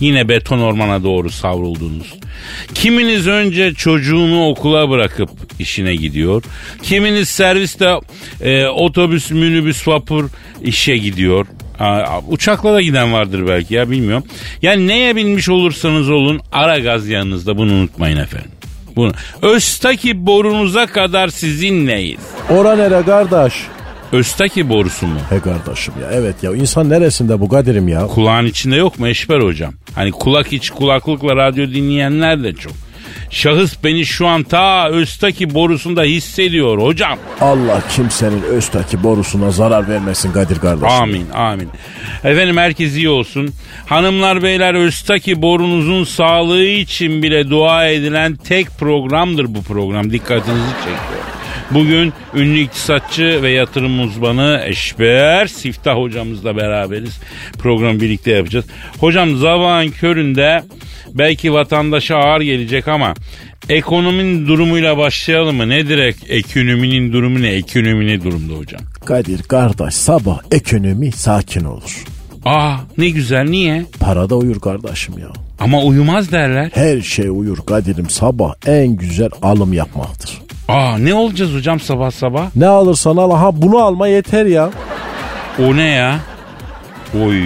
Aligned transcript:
Yine 0.00 0.28
beton 0.28 0.58
ormana 0.58 1.02
doğru 1.02 1.30
savruldunuz. 1.30 2.14
Kiminiz 2.74 3.26
önce 3.26 3.74
çocuğunu 3.74 4.48
okula 4.48 4.90
bırakıp 4.90 5.30
işine 5.58 5.96
gidiyor. 5.96 6.42
Kiminiz 6.82 7.28
serviste 7.28 7.94
e, 8.40 8.66
otobüs, 8.66 9.30
minibüs, 9.30 9.88
vapur 9.88 10.28
işe 10.62 10.96
gidiyor. 10.96 11.46
Uçakla 12.28 12.72
da 12.74 12.80
giden 12.80 13.12
vardır 13.12 13.48
belki 13.48 13.74
ya 13.74 13.90
bilmiyorum. 13.90 14.24
Yani 14.62 14.86
neye 14.88 15.16
binmiş 15.16 15.48
olursanız 15.48 16.10
olun 16.10 16.40
ara 16.52 16.78
gaz 16.78 17.08
yanınızda 17.08 17.56
bunu 17.56 17.72
unutmayın 17.72 18.16
efendim. 18.16 18.50
Bunu. 18.96 19.12
Öztaki 19.42 20.26
borunuza 20.26 20.86
kadar 20.86 21.28
sizinleyiz. 21.28 22.20
Ora 22.50 22.76
nere 22.76 23.02
kardeş? 23.02 23.54
Öztaki 24.16 24.68
borusu 24.68 25.06
mu? 25.06 25.18
He 25.30 25.40
kardeşim 25.40 25.94
ya 26.02 26.08
evet 26.12 26.42
ya 26.42 26.54
insan 26.54 26.90
neresinde 26.90 27.40
bu 27.40 27.48
Kadir'im 27.48 27.88
ya? 27.88 28.06
Kulağın 28.06 28.46
içinde 28.46 28.76
yok 28.76 28.98
mu 28.98 29.08
Eşber 29.08 29.40
hocam? 29.40 29.74
Hani 29.94 30.12
kulak 30.12 30.52
içi 30.52 30.72
kulaklıkla 30.72 31.36
radyo 31.36 31.66
dinleyenler 31.68 32.44
de 32.44 32.52
çok. 32.52 32.72
Şahıs 33.30 33.74
beni 33.84 34.06
şu 34.06 34.26
an 34.26 34.42
ta 34.42 34.88
Öztaki 34.88 35.54
borusunda 35.54 36.02
hissediyor 36.02 36.78
hocam. 36.78 37.18
Allah 37.40 37.82
kimsenin 37.96 38.42
Öztaki 38.42 39.02
borusuna 39.02 39.50
zarar 39.50 39.88
vermesin 39.88 40.32
Kadir 40.32 40.58
kardeşim. 40.58 40.88
Amin 41.02 41.26
amin. 41.34 41.68
Efendim 42.24 42.56
herkes 42.56 42.96
iyi 42.96 43.08
olsun. 43.08 43.50
Hanımlar 43.86 44.42
beyler 44.42 44.74
Öztaki 44.74 45.42
borunuzun 45.42 46.04
sağlığı 46.04 46.64
için 46.64 47.22
bile 47.22 47.50
dua 47.50 47.86
edilen 47.86 48.36
tek 48.36 48.78
programdır 48.78 49.54
bu 49.54 49.62
program. 49.62 50.12
Dikkatinizi 50.12 50.70
çekiyor. 50.78 51.35
Bugün 51.70 52.12
ünlü 52.34 52.58
iktisatçı 52.60 53.42
ve 53.42 53.50
yatırım 53.50 54.00
uzmanı 54.00 54.62
Eşber 54.64 55.46
Siftah 55.46 55.96
hocamızla 55.96 56.56
beraberiz. 56.56 57.18
Programı 57.58 58.00
birlikte 58.00 58.30
yapacağız. 58.32 58.64
Hocam 59.00 59.36
zavağın 59.36 59.88
köründe 59.88 60.62
belki 61.14 61.52
vatandaşa 61.52 62.16
ağır 62.16 62.40
gelecek 62.40 62.88
ama 62.88 63.14
ekonominin 63.68 64.46
durumuyla 64.46 64.96
başlayalım 64.96 65.56
mı? 65.56 65.68
Nedir 65.68 65.98
ek- 65.98 66.26
ekonominin 66.28 67.12
durumu 67.12 67.42
ne? 67.42 67.48
Ekonomi 67.48 68.06
ne 68.06 68.22
durumda 68.24 68.54
hocam? 68.54 68.80
Kadir 69.04 69.42
kardeş 69.42 69.94
sabah 69.94 70.38
ekonomi 70.52 71.12
sakin 71.12 71.64
olur. 71.64 72.04
Aa 72.44 72.76
ne 72.98 73.08
güzel 73.08 73.44
niye? 73.44 73.86
Para 74.00 74.30
da 74.30 74.36
uyur 74.36 74.60
kardeşim 74.60 75.18
ya. 75.18 75.28
Ama 75.60 75.82
uyumaz 75.82 76.32
derler. 76.32 76.70
Her 76.74 77.00
şey 77.00 77.28
uyur 77.28 77.58
Kadir'im 77.66 78.10
sabah 78.10 78.54
en 78.66 78.88
güzel 78.96 79.30
alım 79.42 79.72
yapmaktır. 79.72 80.38
Aa 80.68 80.98
ne 80.98 81.14
olacağız 81.14 81.54
hocam 81.54 81.80
sabah 81.80 82.10
sabah? 82.10 82.46
Ne 82.56 82.66
alırsan 82.66 83.16
al 83.16 83.30
ha 83.30 83.50
bunu 83.62 83.78
alma 83.78 84.08
yeter 84.08 84.46
ya. 84.46 84.70
O 85.58 85.76
ne 85.76 85.88
ya? 85.88 86.18
Oy. 87.24 87.42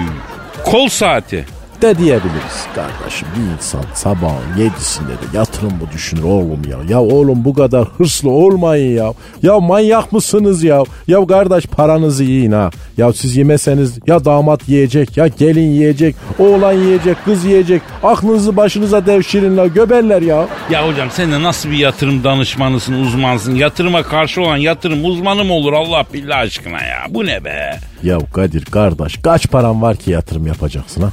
Kol 0.64 0.88
saati. 0.88 1.46
De 1.82 1.98
diyebiliriz 1.98 2.66
kardeşim 2.74 3.28
bir 3.36 3.54
insan 3.54 3.82
sabahın 3.94 4.56
yedisinde 4.58 5.12
de 5.12 5.36
yatırım 5.38 5.72
mı 5.72 5.88
düşünür 5.94 6.22
oğlum 6.22 6.62
ya. 6.70 6.78
Ya 6.88 7.00
oğlum 7.00 7.44
bu 7.44 7.54
kadar 7.54 7.88
hırslı 7.98 8.30
olmayın 8.30 8.96
ya. 8.96 9.12
Ya 9.42 9.60
manyak 9.60 10.12
mısınız 10.12 10.62
ya? 10.62 10.82
Ya 11.08 11.26
kardeş 11.26 11.66
paranızı 11.66 12.24
yiyin 12.24 12.52
ha. 12.52 12.70
Ya 12.96 13.12
siz 13.12 13.36
yemeseniz 13.36 13.98
ya 14.06 14.24
damat 14.24 14.68
yiyecek 14.68 15.16
ya 15.16 15.26
gelin 15.26 15.70
yiyecek. 15.70 16.16
Oğlan 16.38 16.72
yiyecek 16.72 17.16
kız 17.24 17.44
yiyecek. 17.44 17.82
Aklınızı 18.02 18.56
başınıza 18.56 19.06
devşirin 19.06 19.56
la 19.56 19.66
göberler 19.66 20.22
ya. 20.22 20.46
Ya 20.70 20.88
hocam 20.88 21.08
sen 21.10 21.32
de 21.32 21.42
nasıl 21.42 21.70
bir 21.70 21.78
yatırım 21.78 22.24
danışmanısın, 22.24 22.92
uzmansın? 22.94 23.54
Yatırıma 23.54 24.02
karşı 24.02 24.42
olan 24.42 24.56
yatırım 24.56 25.04
uzmanı 25.04 25.44
mı 25.44 25.52
olur 25.52 25.72
Allah 25.72 26.04
billah 26.14 26.38
aşkına 26.38 26.82
ya? 26.82 26.98
Bu 27.10 27.26
ne 27.26 27.44
be? 27.44 27.78
Ya 28.02 28.18
Kadir 28.34 28.64
kardeş 28.64 29.16
kaç 29.22 29.50
paran 29.50 29.82
var 29.82 29.96
ki 29.96 30.10
yatırım 30.10 30.46
yapacaksın 30.46 31.02
ha? 31.02 31.10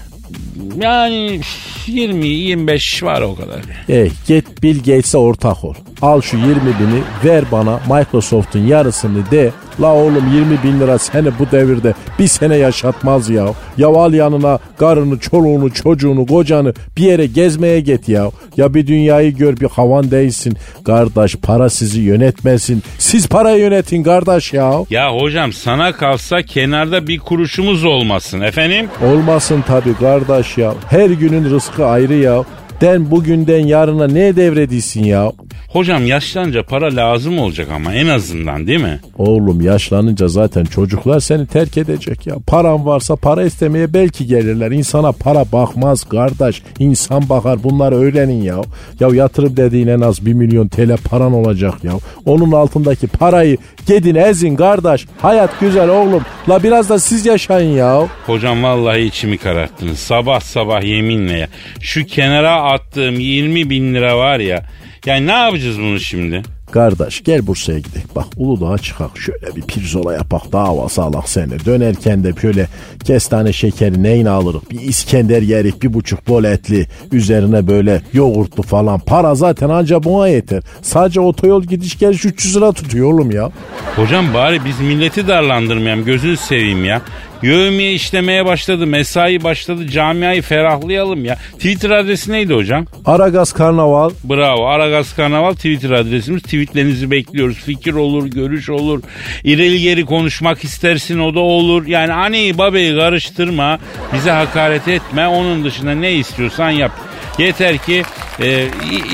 Yani 0.82 1.42
20-25 1.88 3.06
var 3.06 3.22
o 3.22 3.36
kadar. 3.36 3.62
Eh 3.90 4.10
git 4.28 4.64
Bill 4.64 4.78
Gates'e 4.78 5.18
ortak 5.18 5.64
ol. 5.64 5.74
Al 6.02 6.22
şu 6.22 6.38
20 6.38 6.50
bini 6.50 7.02
ver 7.26 7.44
bana 7.52 7.80
Microsoft'un 7.90 8.68
yarısını 8.68 9.32
de. 9.32 9.52
La 9.82 9.94
oğlum 9.94 10.24
20 10.36 10.64
bin 10.64 10.80
lira 10.80 10.98
seni 10.98 11.28
bu 11.40 11.52
devirde 11.52 11.94
bir 12.20 12.28
sene 12.28 12.56
yaşatmaz 12.56 13.30
ya. 13.30 13.46
Ya 13.78 13.88
al 13.88 14.14
yanına 14.14 14.60
karını, 14.78 15.20
çoluğunu, 15.20 15.74
çocuğunu, 15.74 16.26
kocanı 16.26 16.74
bir 16.98 17.04
yere 17.04 17.26
gezmeye 17.26 17.80
git 17.80 18.10
ya. 18.10 18.32
Ya 18.58 18.74
bir 18.74 18.88
dünyayı 18.88 19.36
gör 19.36 19.58
bir 19.58 19.70
havan 19.70 20.12
değilsin. 20.12 20.58
Kardeş 20.86 21.36
para 21.36 21.70
sizi 21.70 22.02
yönetmesin. 22.02 22.84
Siz 23.00 23.28
parayı 23.28 23.60
yönetin 23.60 24.04
kardeş 24.04 24.54
ya. 24.54 24.74
Ya 24.90 25.16
hocam 25.16 25.54
sana 25.54 25.92
kalsa 25.92 26.42
kenarda 26.42 27.08
bir 27.08 27.20
kuruşumuz 27.20 27.84
olmasın 27.84 28.42
efendim. 28.42 28.88
Olmasın 29.06 29.64
tabii 29.68 29.94
kardeş 29.94 30.58
ya. 30.58 30.74
Her 30.90 31.10
günün 31.10 31.50
rızkı 31.50 31.86
ayrı 31.86 32.14
ya. 32.14 32.44
Den 32.82 33.12
bugünden 33.12 33.66
yarına 33.68 34.08
ne 34.08 34.36
devredilsin 34.36 35.04
ya? 35.04 35.32
Hocam 35.68 36.06
yaşlanınca 36.06 36.64
para 36.64 36.96
lazım 36.96 37.40
olacak 37.40 37.68
ama 37.76 37.94
en 37.94 38.08
azından 38.08 38.68
değil 38.68 38.82
mi? 38.82 39.00
Oğlum 39.18 39.62
yaşlanınca 39.62 40.28
zaten 40.28 40.64
çocuklar 40.66 41.20
seni 41.20 41.48
terk 41.48 41.78
edecek 41.78 42.28
ya. 42.28 42.36
Paran 42.48 42.86
varsa 42.86 43.16
para 43.16 43.44
istemeye 43.44 43.94
belki 43.94 44.28
gelirler. 44.28 44.72
İnsana 44.72 45.12
para 45.12 45.46
bakmaz 45.52 46.04
kardeş. 46.04 46.62
İnsan 46.80 47.30
bakar 47.30 47.64
bunları 47.64 47.96
öğrenin 47.96 48.44
ya. 48.44 48.56
Ya 49.00 49.08
yatırım 49.14 49.58
dediğin 49.58 49.88
en 49.88 50.02
az 50.02 50.26
1 50.26 50.34
milyon 50.34 50.68
TL 50.68 50.98
paran 51.10 51.34
olacak 51.34 51.84
ya. 51.84 51.92
Onun 52.26 52.52
altındaki 52.52 53.08
parayı 53.08 53.58
gidin 53.88 54.16
ezin 54.16 54.56
kardeş. 54.56 55.06
Hayat 55.22 55.60
güzel 55.60 55.90
oğlum. 55.90 56.24
La 56.50 56.64
biraz 56.64 56.90
da 56.90 57.00
siz 57.00 57.26
yaşayın 57.26 57.76
ya. 57.76 58.08
Hocam 58.26 58.64
vallahi 58.64 59.02
içimi 59.02 59.38
kararttınız. 59.38 60.00
Sabah 60.00 60.40
sabah 60.40 60.84
yeminle 60.84 61.38
ya. 61.38 61.48
Şu 61.82 62.06
kenara 62.06 62.62
attığım 62.64 63.20
20 63.20 63.70
bin 63.70 63.94
lira 63.94 64.18
var 64.18 64.40
ya. 64.40 64.66
Yani 65.08 65.28
ne 65.28 65.32
yapacağız 65.32 65.80
bunu 65.80 66.00
şimdi? 66.00 66.44
Kardeş 66.72 67.24
gel 67.24 67.48
Bursa'ya 67.48 67.80
gidelim. 67.80 68.08
Bak 68.16 68.26
Uludağ'a 68.38 68.78
çıkak. 68.78 69.18
Şöyle 69.18 69.56
bir 69.56 69.62
pirzola 69.62 70.14
yapak 70.14 70.52
da 70.52 70.60
havası 70.60 71.04
alak 71.04 71.30
seni. 71.30 71.66
Dönerken 71.66 72.24
de 72.24 72.34
böyle 72.44 72.68
kestane 73.04 73.54
şekeri 73.54 74.04
neyini 74.04 74.30
alırız. 74.30 74.62
Bir 74.72 74.80
İskender 74.80 75.42
yerik 75.42 75.84
bir 75.84 75.94
buçuk 75.94 76.28
bol 76.28 76.44
etli. 76.44 76.88
Üzerine 77.12 77.68
böyle 77.68 78.02
yoğurtlu 78.14 78.64
falan. 78.64 79.00
Para 79.00 79.36
zaten 79.36 79.70
anca 79.70 80.04
buna 80.04 80.28
yeter. 80.28 80.64
Sadece 80.82 81.20
otoyol 81.20 81.64
gidiş 81.64 82.00
geliş 82.00 82.26
300 82.26 82.56
lira 82.56 82.72
tutuyor 82.72 83.14
oğlum 83.14 83.32
ya. 83.32 83.52
Hocam 83.96 84.34
bari 84.34 84.66
biz 84.66 84.80
milleti 84.80 85.28
darlandırmayalım 85.28 86.06
gözünü 86.06 86.38
seveyim 86.38 86.86
ya. 86.86 87.02
Yövmiye 87.42 87.94
işlemeye 87.94 88.46
başladı, 88.46 88.88
mesai 88.88 89.44
başladı, 89.44 89.88
camiayı 89.88 90.42
ferahlayalım 90.42 91.26
ya. 91.26 91.36
Twitter 91.36 91.90
adresi 91.90 92.32
neydi 92.32 92.54
hocam? 92.54 92.86
Aragaz 93.06 93.54
Karnaval. 93.54 94.10
Bravo. 94.24 94.66
Aragaz 94.66 95.16
Karnaval 95.16 95.54
Twitter 95.54 95.92
adresimiz. 95.92 96.44
Tweetlerinizi 96.44 97.12
bekliyoruz. 97.12 97.58
Fikir 97.58 97.94
olur, 97.94 98.28
görüş 98.28 98.70
olur. 98.70 99.02
İleri 99.44 99.82
geri 99.82 100.06
konuşmak 100.06 100.64
istersin 100.64 101.20
o 101.20 101.36
da 101.36 101.40
olur. 101.40 101.88
Yani 101.88 102.14
anneyi 102.14 102.58
babayı 102.58 103.00
karıştırma. 103.00 103.80
Bize 104.14 104.32
hakaret 104.32 104.88
etme. 104.88 105.28
Onun 105.28 105.64
dışında 105.64 105.92
ne 105.92 106.14
istiyorsan 106.14 106.70
yap. 106.70 106.92
Yeter 107.38 107.78
ki 107.78 108.04
e, 108.42 108.66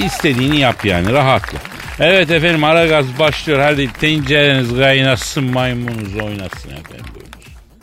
istediğini 0.06 0.60
yap 0.60 0.86
yani 0.86 1.12
rahatla. 1.12 1.60
Evet 2.00 2.31
efendim 2.31 2.64
ara 2.64 2.86
gaz 2.86 3.20
başlıyor. 3.20 3.60
Hadi 3.60 3.94
tencereniz 3.94 4.75
kaynasın 4.78 5.44
maymununuz 5.44 6.16
oynasın 6.16 6.70
efendim. 6.70 7.12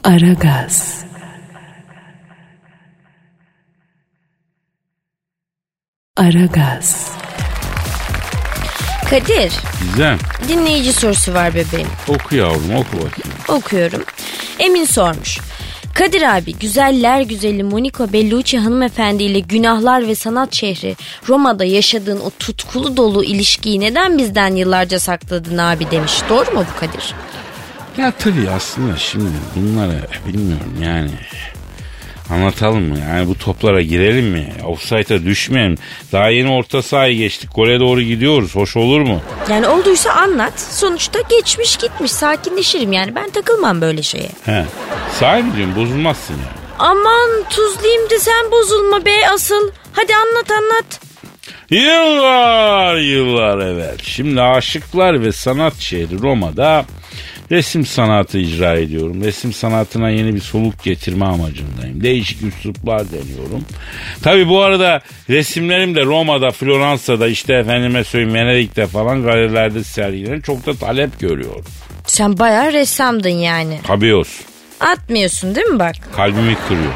Aragaz. 0.05 1.05
Aragaz. 6.17 7.11
Kadir, 9.11 9.53
Gizem 9.93 10.19
dinleyici 10.49 10.93
sorusu 10.93 11.35
var 11.35 11.55
bebeğim. 11.55 11.89
oku 12.09 12.37
yavrum 12.37 12.75
oku 12.75 12.93
bakayım. 12.97 13.39
Okuyorum. 13.49 14.05
Emin 14.59 14.85
sormuş. 14.85 15.39
Kadir 15.95 16.23
abi 16.37 16.55
güzeller 16.55 17.21
güzeli 17.21 17.63
Monica 17.63 18.13
Bellucci 18.13 18.59
hanımefendi 18.59 19.23
ile 19.25 19.41
günahlar 19.41 20.07
ve 20.09 20.15
sanat 20.15 20.55
şehri 20.55 20.97
Roma'da 21.29 21.65
yaşadığın 21.65 22.21
o 22.21 22.31
tutkulu 22.39 22.97
dolu 22.97 23.25
ilişkiyi 23.25 23.81
neden 23.81 24.19
bizden 24.19 24.55
yıllarca 24.55 25.01
sakladın 25.01 25.59
abi 25.59 25.91
demiş. 25.91 26.13
Doğru 26.29 26.51
mu 26.51 26.65
bu 26.75 26.81
Kadir? 26.81 27.15
Ya 27.99 28.11
tabii 28.11 28.51
aslında 28.57 28.97
şimdi 28.97 29.31
bunları 29.57 30.01
bilmiyorum 30.27 30.75
yani. 30.83 31.11
Anlatalım 32.31 32.89
mı? 32.89 32.99
Yani 32.99 33.29
bu 33.29 33.39
toplara 33.39 33.83
girelim 33.83 34.27
mi? 34.27 34.53
Offside'a 34.67 35.23
düşmeyelim. 35.25 35.79
Daha 36.13 36.29
yeni 36.29 36.51
orta 36.51 36.83
sahayı 36.83 37.17
geçtik. 37.19 37.51
Gole 37.55 37.81
doğru 37.81 38.03
gidiyoruz. 38.03 38.55
Hoş 38.57 38.77
olur 38.77 39.01
mu? 39.01 39.21
Yani 39.51 39.69
olduysa 39.69 40.13
anlat. 40.13 40.61
Sonuçta 40.61 41.19
geçmiş 41.21 41.77
gitmiş 41.77 42.13
sakinleşirim 42.13 42.93
yani 42.93 43.15
ben 43.15 43.31
takılmam 43.31 43.81
böyle 43.81 44.03
şeye. 44.03 44.31
He. 44.45 44.65
Sahi 45.21 45.43
mi 45.43 45.57
diyorsun? 45.57 45.77
Bozulmazsın 45.77 46.35
yani. 46.35 46.45
Aman 46.79 47.31
tuzlayayım 47.51 48.11
da 48.11 48.19
sen 48.19 48.51
bozulma 48.51 49.05
be 49.05 49.29
asıl. 49.35 49.71
Hadi 49.93 50.13
anlat 50.15 50.51
anlat. 50.51 51.01
Yıllar 51.71 52.97
yıllar 52.97 53.59
evvel. 53.59 53.97
Şimdi 54.03 54.43
aşıklar 54.43 55.23
ve 55.23 55.33
sanat 55.33 55.75
şehri 55.81 56.23
Roma'da 56.23 56.85
resim 57.51 57.87
sanatı 57.87 58.39
icra 58.39 58.75
ediyorum. 58.77 59.25
Resim 59.25 59.53
sanatına 59.53 60.11
yeni 60.11 60.35
bir 60.35 60.41
soluk 60.41 60.83
getirme 60.85 61.25
amacındayım. 61.25 62.03
Değişik 62.03 62.43
üsluplar 62.43 63.03
deniyorum. 63.13 63.65
Tabi 64.23 64.49
bu 64.49 64.61
arada 64.63 65.01
resimlerim 65.31 65.95
de 65.95 66.05
Roma'da, 66.05 66.51
Floransa'da 66.51 67.29
işte 67.29 67.55
efendime 67.55 68.05
söyleyeyim 68.05 68.35
Venedik'te 68.35 68.87
falan 68.87 69.23
galerilerde 69.23 69.85
sergilenen 69.85 70.41
çok 70.41 70.67
da 70.67 70.75
talep 70.75 71.21
görüyor. 71.21 71.65
Sen 72.07 72.39
bayağı 72.39 72.73
ressamdın 72.73 73.29
yani. 73.29 73.81
Tabii 73.87 74.15
olsun. 74.15 74.47
Atmıyorsun 74.81 75.55
değil 75.55 75.67
mi 75.67 75.79
bak? 75.79 75.95
Kalbimi 76.17 76.57
kırıyor. 76.69 76.93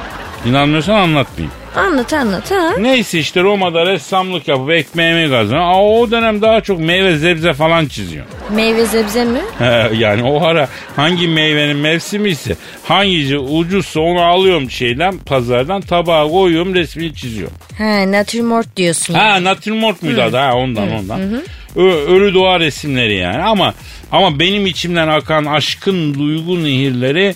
İnanmıyorsan 0.46 0.94
anlatmayayım. 0.94 1.63
Anlat 1.76 2.12
anlat 2.12 2.50
ha. 2.50 2.70
Neyse 2.78 3.18
işte 3.18 3.42
Roma'da 3.42 3.86
ressamlık 3.86 4.48
yapıp 4.48 4.70
ekmeğimi 4.70 5.30
kazanıyor. 5.30 5.64
Aa, 5.64 5.82
o 5.82 6.10
dönem 6.10 6.42
daha 6.42 6.60
çok 6.60 6.80
meyve 6.80 7.16
zebze 7.16 7.52
falan 7.54 7.86
çiziyor. 7.86 8.24
Meyve 8.54 8.86
sebze 8.86 9.24
mi? 9.24 9.38
He, 9.58 9.90
yani 9.96 10.22
o 10.22 10.44
ara 10.44 10.68
hangi 10.96 11.28
meyvenin 11.28 11.76
mevsimi 11.76 12.28
ise 12.30 12.56
hangisi 12.84 13.38
ucuzsa 13.38 14.00
onu 14.00 14.20
alıyorum 14.22 14.70
şeyden 14.70 15.18
pazardan 15.18 15.80
tabağa 15.80 16.28
koyuyorum 16.28 16.74
resmini 16.74 17.14
çiziyorum. 17.14 17.56
Ha 17.78 18.12
natürmort 18.12 18.76
diyorsun. 18.76 19.14
Ha 19.14 19.44
natürmort 19.44 20.02
muydu 20.02 20.22
adı 20.22 20.36
ha 20.36 20.54
ondan 20.54 20.92
ondan. 20.92 21.20
Ö- 21.76 22.06
ölü 22.14 22.34
doğa 22.34 22.60
resimleri 22.60 23.16
yani 23.16 23.42
ama 23.42 23.74
ama 24.12 24.38
benim 24.38 24.66
içimden 24.66 25.08
akan 25.08 25.44
aşkın 25.44 26.14
duygu 26.14 26.64
nehirleri 26.64 27.34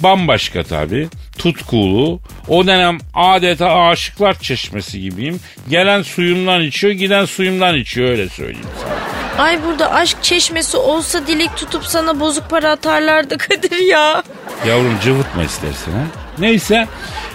bambaşka 0.00 0.62
tabi. 0.62 1.08
Tutkulu. 1.40 2.20
O 2.48 2.66
dönem 2.66 2.98
adeta 3.14 3.74
aşıklar 3.74 4.38
çeşmesi 4.38 5.00
gibiyim. 5.00 5.40
Gelen 5.68 6.02
suyumdan 6.02 6.62
içiyor, 6.62 6.92
giden 6.92 7.24
suyumdan 7.24 7.74
içiyor 7.76 8.08
öyle 8.08 8.28
söyleyeyim 8.28 8.66
sana. 8.82 9.44
Ay 9.44 9.64
burada 9.64 9.92
aşk 9.92 10.16
çeşmesi 10.22 10.76
olsa 10.76 11.26
dilek 11.26 11.56
tutup 11.56 11.84
sana 11.84 12.20
bozuk 12.20 12.50
para 12.50 12.70
atarlardı 12.70 13.38
Kadir 13.38 13.78
ya. 13.88 14.22
Yavrum 14.68 14.98
cıvıtma 15.04 15.42
istersen 15.42 15.92
ha. 15.92 16.04
Neyse 16.40 16.86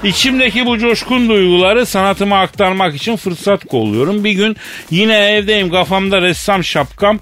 içimdeki 0.04 0.66
bu 0.66 0.80
coşkun 0.80 1.30
duyguları 1.30 1.86
sanatıma 1.86 2.40
aktarmak 2.40 2.96
için 2.96 3.16
fırsat 3.16 3.66
kolluyorum. 3.66 4.24
Bir 4.24 4.32
gün 4.32 4.56
yine 4.92 5.18
evdeyim 5.18 5.70
kafamda 5.70 6.22
ressam 6.22 6.64
şapkam. 6.64 7.20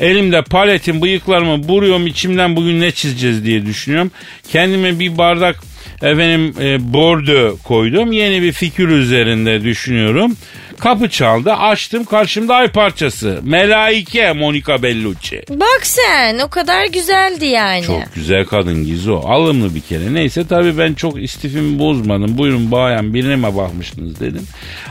Elimde 0.00 0.42
paletim 0.42 1.02
bıyıklarımı 1.02 1.68
buruyorum 1.68 2.06
içimden 2.06 2.56
bugün 2.56 2.80
ne 2.80 2.90
çizeceğiz 2.90 3.44
diye 3.44 3.66
düşünüyorum. 3.66 4.10
Kendime 4.52 4.98
bir 4.98 5.18
bardak 5.18 5.56
efendim 6.02 6.54
e, 6.60 6.92
bordo 6.92 7.56
koydum. 7.56 8.12
Yeni 8.12 8.42
bir 8.42 8.52
fikir 8.52 8.88
üzerinde 8.88 9.64
düşünüyorum. 9.64 10.36
Kapı 10.84 11.08
çaldı 11.08 11.52
açtım 11.52 12.04
karşımda 12.04 12.54
ay 12.54 12.68
parçası. 12.68 13.40
Melaike 13.42 14.32
Monica 14.32 14.82
Bellucci. 14.82 15.42
Bak 15.50 15.80
sen 15.82 16.38
o 16.38 16.48
kadar 16.48 16.86
güzeldi 16.86 17.46
yani. 17.46 17.82
Çok 17.82 18.14
güzel 18.14 18.44
kadın 18.44 18.84
Gizo. 18.84 19.20
Alımlı 19.26 19.74
bir 19.74 19.80
kere. 19.80 20.14
Neyse 20.14 20.46
tabii 20.46 20.78
ben 20.78 20.94
çok 20.94 21.22
istifimi 21.22 21.78
bozmadım. 21.78 22.38
Buyurun 22.38 22.70
bayan 22.70 23.14
birine 23.14 23.36
mi 23.36 23.56
bakmıştınız 23.56 24.20
dedim. 24.20 24.46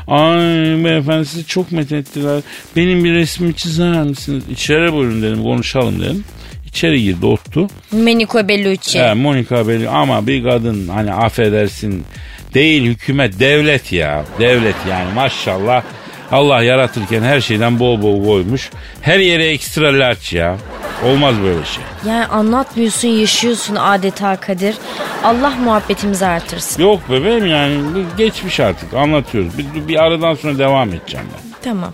Ay 0.08 0.38
beyefendi 0.84 1.26
sizi 1.26 1.46
çok 1.46 1.72
methettiler. 1.72 2.42
Benim 2.76 3.04
bir 3.04 3.14
resmimi 3.14 3.56
çizer 3.56 4.04
misiniz? 4.04 4.44
İçeri 4.52 4.94
buyurun 4.94 5.22
dedim 5.22 5.44
konuşalım 5.44 6.02
dedim. 6.02 6.24
İçeri 6.68 7.04
girdi 7.04 7.26
ottu. 7.26 7.68
Meniko 7.92 8.48
Bellucci. 8.48 9.00
He, 9.00 9.14
Monica 9.14 9.68
Bellucci 9.68 9.90
ama 9.90 10.28
bir 10.28 10.44
kadın 10.44 10.88
hani 10.88 11.14
affedersin 11.14 12.06
değil 12.54 12.86
hükümet 12.86 13.40
devlet 13.40 13.92
ya. 13.92 14.24
Devlet 14.40 14.76
yani 14.90 15.14
maşallah. 15.14 15.84
Allah 16.32 16.64
yaratırken 16.64 17.22
her 17.24 17.42
şeyden 17.42 17.80
bol 17.80 18.02
bol 18.02 18.26
koymuş. 18.26 18.70
Her 19.02 19.20
yere 19.20 19.50
ekstra 19.50 20.00
large 20.00 20.38
ya. 20.38 20.58
Olmaz 21.06 21.36
böyle 21.44 21.66
şey. 21.66 21.84
Yani 22.08 22.26
anlatmıyorsun 22.26 23.08
yaşıyorsun 23.08 23.76
adeta 23.76 24.36
Kadir. 24.36 24.76
Allah 25.24 25.50
muhabbetimizi 25.50 26.26
artırsın. 26.26 26.84
Yok 26.84 27.02
bebeğim 27.10 27.46
yani 27.46 27.82
bu 27.96 28.18
geçmiş 28.18 28.60
artık 28.60 28.94
anlatıyoruz. 28.94 29.58
Bir, 29.58 29.88
bir 29.88 30.04
aradan 30.04 30.34
sonra 30.36 30.58
devam 30.58 30.90
edeceğim 30.90 31.26
ben. 31.34 31.54
Tamam. 31.64 31.94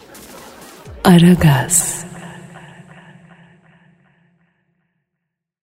Aragaz. 1.03 2.06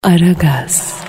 Aragaz. 0.04 1.04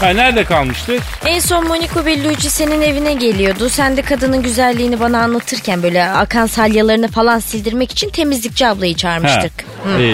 Ha, 0.00 0.08
nerede 0.08 0.44
kalmıştık? 0.44 1.02
En 1.26 1.40
son 1.40 1.66
Monica 1.66 2.06
Bellucci 2.06 2.50
senin 2.50 2.82
evine 2.82 3.12
geliyordu. 3.14 3.68
Sen 3.68 3.96
de 3.96 4.02
kadının 4.02 4.42
güzelliğini 4.42 5.00
bana 5.00 5.22
anlatırken 5.22 5.82
böyle 5.82 6.04
akan 6.10 6.46
salyalarını 6.46 7.08
falan 7.08 7.38
sildirmek 7.38 7.92
için 7.92 8.10
temizlikçi 8.10 8.66
ablayı 8.66 8.94
çağırmıştık. 8.96 9.52
Hı. 9.84 10.02
Ee, 10.02 10.06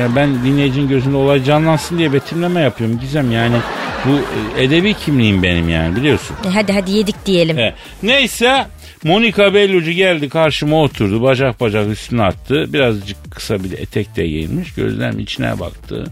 ya 0.00 0.16
ben 0.16 0.44
dinleyicinin 0.44 0.88
gözünde 0.88 1.16
olay 1.16 1.44
canlansın 1.44 1.98
diye 1.98 2.12
betimleme 2.12 2.60
yapıyorum 2.60 2.98
Gizem 3.00 3.32
yani 3.32 3.56
bu 4.04 4.10
e, 4.58 4.64
edebi 4.64 4.94
kimliğim 4.94 5.42
benim 5.42 5.68
yani 5.68 5.96
biliyorsun. 5.96 6.36
E, 6.46 6.48
Hadi 6.48 6.72
hadi 6.72 6.90
yedik 6.90 7.26
diyelim. 7.26 7.56
He. 7.56 7.74
Neyse 8.02 8.66
Monica 9.04 9.54
Bellucci 9.54 9.94
geldi 9.94 10.28
karşıma 10.28 10.82
oturdu 10.82 11.22
bacak 11.22 11.60
bacak 11.60 11.88
üstüne 11.90 12.22
attı 12.22 12.72
birazcık 12.72 13.16
kısa 13.30 13.64
bir 13.64 13.72
etek 13.72 14.16
de 14.16 14.26
giymiş 14.26 14.74
gözlerimin 14.74 15.22
içine 15.22 15.60
baktı. 15.60 16.04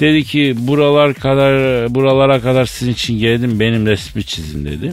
Dedi 0.00 0.24
ki 0.24 0.54
buralar 0.58 1.14
kadar 1.14 1.54
buralara 1.94 2.40
kadar 2.40 2.66
sizin 2.66 2.92
için 2.92 3.18
geldim 3.18 3.60
benim 3.60 3.86
resmi 3.86 4.24
çizin 4.24 4.64
dedi. 4.64 4.92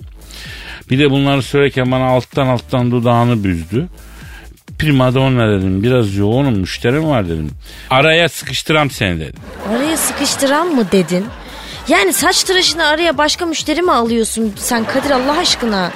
Bir 0.90 1.00
de 1.00 1.12
bunları 1.12 1.42
söylerken 1.42 1.92
bana 1.92 2.06
alttan 2.06 2.48
alttan 2.48 2.92
dudağını 2.92 3.44
büzdü. 3.44 3.88
Primadonna 4.80 5.52
dedim 5.58 5.84
biraz 5.84 6.16
yoğunum 6.16 6.60
müşterim 6.60 7.10
var 7.10 7.26
dedim. 7.26 7.50
Araya 7.90 8.30
sıkıştıram 8.30 8.90
seni 8.92 9.20
dedim. 9.20 9.40
Araya 9.70 9.98
sıkıştıran 9.98 10.68
mı 10.68 10.86
dedin? 10.92 11.26
Yani 11.88 12.14
saç 12.14 12.44
tıraşını 12.44 12.86
araya 12.86 13.18
başka 13.18 13.46
müşteri 13.46 13.82
mi 13.82 13.92
alıyorsun 13.92 14.54
sen 14.58 14.86
Kadir 14.86 15.12
Allah 15.12 15.38
aşkına? 15.38 15.92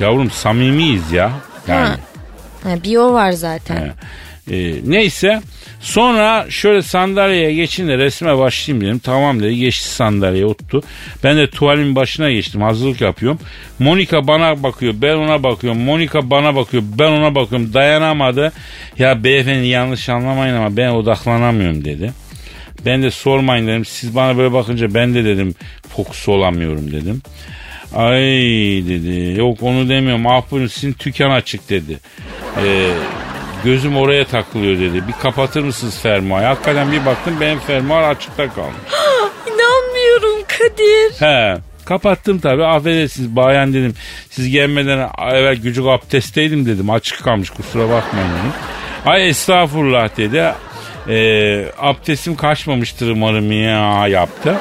Yavrum 0.00 0.30
samimiyiz 0.30 1.12
ya. 1.12 1.32
Yani. 1.68 1.88
Ha. 1.88 1.96
Ha, 2.64 2.70
bir 2.84 2.96
o 2.96 3.12
var 3.12 3.32
zaten. 3.32 3.92
Ee, 4.50 4.74
neyse 4.84 5.40
sonra 5.80 6.46
şöyle 6.48 6.82
sandalyeye 6.82 7.54
geçin 7.54 7.88
de 7.88 7.98
resme 7.98 8.38
başlayayım 8.38 8.86
dedim. 8.86 8.98
Tamam 8.98 9.40
dedi 9.40 9.56
geçti 9.56 9.88
sandalyeye 9.88 10.46
oturdu. 10.46 10.82
Ben 11.24 11.36
de 11.36 11.50
tuvalin 11.50 11.96
başına 11.96 12.30
geçtim 12.30 12.62
hazırlık 12.62 13.00
yapıyorum. 13.00 13.38
Monika 13.78 14.26
bana 14.26 14.62
bakıyor 14.62 14.94
ben 14.96 15.14
ona 15.16 15.42
bakıyorum. 15.42 15.80
Monika 15.80 16.30
bana 16.30 16.56
bakıyor 16.56 16.82
ben 16.98 17.10
ona 17.10 17.34
bakıyorum. 17.34 17.74
Dayanamadı. 17.74 18.52
Ya 18.98 19.24
beyefendi 19.24 19.66
yanlış 19.66 20.08
anlamayın 20.08 20.54
ama 20.54 20.76
ben 20.76 20.88
odaklanamıyorum 20.88 21.84
dedi. 21.84 22.12
Ben 22.86 23.02
de 23.02 23.10
sormayın 23.10 23.66
dedim. 23.66 23.84
Siz 23.84 24.16
bana 24.16 24.38
böyle 24.38 24.52
bakınca 24.52 24.94
ben 24.94 25.14
de 25.14 25.24
dedim 25.24 25.54
fokus 25.96 26.28
olamıyorum 26.28 26.92
dedim. 26.92 27.22
Ay 27.94 28.22
dedi. 28.88 29.38
Yok 29.38 29.58
onu 29.62 29.88
demiyorum. 29.88 30.26
Ah 30.26 30.42
buyurun 30.50 30.68
sizin 30.68 30.96
dükkan 31.04 31.30
açık 31.30 31.70
dedi. 31.70 31.98
Ee, 32.64 32.90
gözüm 33.64 33.96
oraya 33.96 34.24
takılıyor 34.24 34.80
dedi. 34.80 35.08
Bir 35.08 35.12
kapatır 35.12 35.62
mısınız 35.62 36.00
fermuarı? 36.00 36.44
Hakikaten 36.44 36.92
bir 36.92 37.06
baktım 37.06 37.34
benim 37.40 37.58
fermuar 37.58 38.02
açıkta 38.02 38.48
kalmış. 38.54 38.76
İnanmıyorum 39.46 40.44
Kadir. 40.48 41.20
He. 41.20 41.56
Kapattım 41.84 42.38
tabii. 42.38 42.64
Affedersiniz 42.64 43.36
bayan 43.36 43.74
dedim. 43.74 43.94
Siz 44.30 44.50
gelmeden 44.50 45.08
evvel 45.32 45.56
gücük 45.56 45.86
abdestteydim 45.86 46.66
dedim. 46.66 46.90
Açık 46.90 47.24
kalmış 47.24 47.50
kusura 47.50 47.82
bakmayın 47.90 48.28
dedim. 48.28 48.52
Ay 49.06 49.28
estağfurullah 49.28 50.16
dedi. 50.16 50.44
E, 51.08 51.66
abdestim 51.78 52.36
kaçmamıştır 52.36 53.10
umarım 53.10 53.52
ya 53.52 54.08
yaptı. 54.08 54.54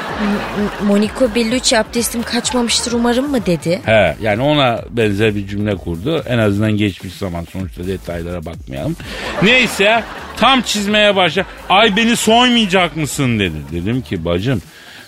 Monica 0.88 1.36
Bellucci 1.36 1.78
abdestim 1.78 2.24
kaçmamıştır 2.24 2.92
umarım 2.92 3.32
mı 3.32 3.46
dedi. 3.46 3.82
He 3.86 4.16
yani 4.22 4.42
ona 4.42 4.82
benzer 4.90 5.36
bir 5.36 5.48
cümle 5.48 5.76
kurdu. 5.76 6.24
En 6.28 6.38
azından 6.38 6.72
geçmiş 6.72 7.14
zaman 7.14 7.46
sonuçta 7.54 7.88
detaylara 7.88 8.46
bakmayalım. 8.46 8.96
Neyse 9.44 10.04
tam 10.38 10.62
çizmeye 10.62 11.16
başla. 11.16 11.46
Ay 11.70 11.96
beni 11.98 12.16
soymayacak 12.16 12.98
mısın 12.98 13.40
dedi. 13.40 13.58
Dedim 13.72 14.02
ki 14.02 14.26
bacım 14.26 14.62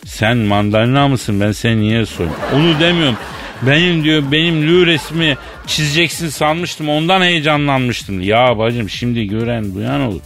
sen 0.05 0.37
mandalina 0.37 1.07
mısın 1.07 1.39
ben 1.39 1.51
seni 1.51 1.81
niye 1.81 2.05
soyayım? 2.05 2.37
Onu 2.55 2.79
demiyorum. 2.79 3.17
Benim 3.61 4.03
diyor 4.03 4.23
benim 4.31 4.67
lü 4.67 4.85
resmi 4.85 5.37
çizeceksin 5.67 6.29
sanmıştım 6.29 6.89
ondan 6.89 7.21
heyecanlanmıştım. 7.21 8.21
Ya 8.21 8.57
bacım 8.57 8.89
şimdi 8.89 9.27
gören 9.27 9.75
duyan 9.75 10.01
olur. 10.01 10.21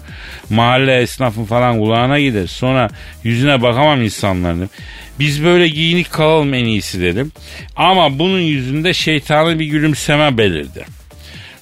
Mahalle 0.49 1.01
esnafın 1.01 1.45
falan 1.45 1.79
kulağına 1.79 2.19
gider. 2.19 2.47
Sonra 2.47 2.89
yüzüne 3.23 3.61
bakamam 3.61 4.01
insanların. 4.01 4.69
Biz 5.19 5.43
böyle 5.43 5.67
giyinik 5.67 6.11
kalalım 6.11 6.53
en 6.53 6.65
iyisi 6.65 7.01
dedim. 7.01 7.31
Ama 7.75 8.19
bunun 8.19 8.39
yüzünde 8.39 8.93
şeytanı 8.93 9.59
bir 9.59 9.65
gülümseme 9.65 10.37
belirdi. 10.37 10.85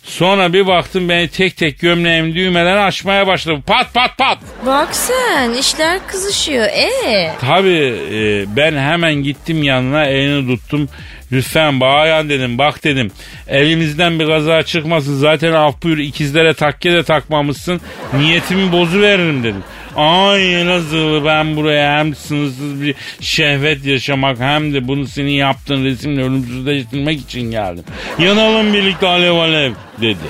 Sonra 0.08 0.54
bir 0.54 0.68
baktım 0.68 1.10
beni 1.10 1.28
tek 1.28 1.58
tek 1.58 1.80
gömleğim 1.80 2.36
düğmeden 2.36 2.78
açmaya 2.78 3.28
başladı. 3.28 3.62
Pat 3.68 3.94
pat 3.94 4.18
pat. 4.18 4.38
Bak 4.66 4.96
sen 4.96 5.54
işler 5.54 6.08
kızışıyor. 6.08 6.66
Ee? 6.66 7.32
Tabii 7.42 7.96
e, 8.12 8.46
ben 8.56 8.78
hemen 8.78 9.14
gittim 9.14 9.64
yanına 9.64 10.06
elini 10.06 10.48
tuttum. 10.58 10.90
Lütfen 11.32 11.80
bayan 11.80 12.30
dedim 12.30 12.58
bak 12.58 12.84
dedim 12.84 13.12
elimizden 13.48 14.20
bir 14.20 14.28
kaza 14.28 14.64
çıkmasın 14.64 15.16
zaten 15.18 15.54
af 15.54 15.84
buyur 15.84 15.98
ikizlere 15.98 16.54
takke 16.54 16.94
de 16.94 17.04
takmamışsın 17.04 17.82
niyetimi 18.14 18.72
bozu 18.72 19.02
veririm 19.02 19.44
dedim. 19.44 19.64
Ay 19.98 20.62
Elazığlı 20.62 21.26
ben 21.26 21.56
buraya 21.56 22.00
hem 22.00 22.16
sınırsız 22.16 22.82
bir 22.82 22.96
şehvet 23.22 23.86
yaşamak 23.86 24.40
hem 24.40 24.74
de 24.74 24.88
bunu 24.88 25.08
senin 25.08 25.32
yaptığın 25.32 25.86
resimle 25.86 26.24
ölümsüzleştirmek 26.24 27.20
için 27.20 27.52
geldim. 27.52 27.84
Yanalım 28.20 28.74
birlikte 28.74 29.08
alev 29.08 29.34
alev 29.34 29.72
dedi. 30.02 30.28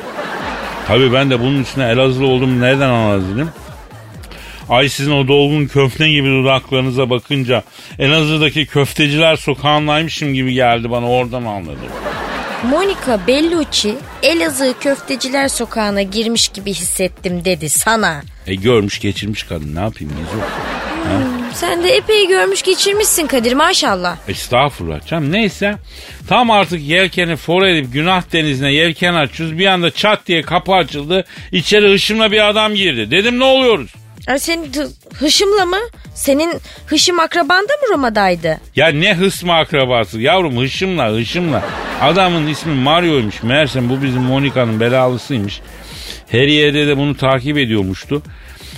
Tabii 0.88 1.14
ben 1.14 1.30
de 1.30 1.40
bunun 1.40 1.62
üstüne 1.62 1.90
Elazığlı 1.90 2.28
olduğumu 2.28 2.62
nereden 2.62 2.90
anladım? 2.90 3.50
Ay 4.70 4.90
sizin 4.90 5.12
o 5.12 5.28
dolgun 5.28 5.66
köfte 5.66 6.10
gibi 6.10 6.28
dudaklarınıza 6.28 7.10
bakınca 7.10 7.64
Elazığ'daki 8.00 8.66
köfteciler 8.66 9.36
sokağındaymışım 9.36 10.34
gibi 10.34 10.54
geldi 10.54 10.92
bana 10.92 11.10
oradan 11.10 11.44
anladım. 11.46 11.90
Monica 12.64 13.28
Bellucci 13.28 13.96
Elazığ 14.24 14.74
Köfteciler 14.80 15.48
Sokağı'na 15.48 16.02
girmiş 16.02 16.48
gibi 16.48 16.74
hissettim 16.74 17.46
dedi 17.46 17.70
sana. 17.70 18.22
E 18.48 18.56
görmüş 18.56 19.00
geçirmiş 19.00 19.44
kadın 19.44 19.76
ne 19.76 19.80
yapayım 19.80 20.14
Gizu? 20.18 20.44
Sen 21.54 21.84
de 21.84 21.90
epey 21.90 22.28
görmüş 22.28 22.62
geçirmişsin 22.62 23.28
Kadir 23.28 23.54
maşallah. 23.54 24.18
Estağfurullah 24.28 25.06
canım 25.08 25.32
neyse. 25.32 25.76
Tam 26.30 26.52
artık 26.52 26.82
yelkeni 26.82 27.36
for 27.36 27.64
edip 27.66 27.94
günah 27.94 28.34
denizine 28.34 28.74
yelken 28.74 29.14
açıyoruz. 29.14 29.58
Bir 29.58 29.66
anda 29.66 29.92
çat 29.92 30.28
diye 30.28 30.42
kapı 30.42 30.74
açıldı. 30.74 31.26
İçeri 31.52 31.94
hışımla 31.94 32.32
bir 32.32 32.50
adam 32.50 32.74
girdi. 32.76 33.12
Dedim 33.12 33.40
ne 33.40 33.44
oluyoruz? 33.44 33.94
Ay 34.28 34.40
senin 34.40 34.74
hı- 34.74 34.90
hışımla 35.20 35.66
mı? 35.66 35.78
Senin 36.16 36.54
hışım 36.88 37.20
akrabanda 37.20 37.74
mı 37.74 37.94
Roma'daydı? 37.94 38.58
Ya 38.76 38.88
ne 38.88 39.14
hısmı 39.14 39.54
akrabası 39.54 40.20
yavrum 40.20 40.58
hışımla 40.58 41.12
hışımla. 41.14 41.64
Adamın 42.02 42.48
ismi 42.48 42.74
Mario'ymuş. 42.74 43.44
Meğersem 43.44 43.90
bu 43.90 44.04
bizim 44.04 44.22
Monika'nın 44.22 44.80
belalısıymış. 44.80 45.62
Her 46.30 46.48
yerde 46.48 46.88
de 46.88 46.98
bunu 46.98 47.18
takip 47.18 47.58
ediyormuştu. 47.58 48.22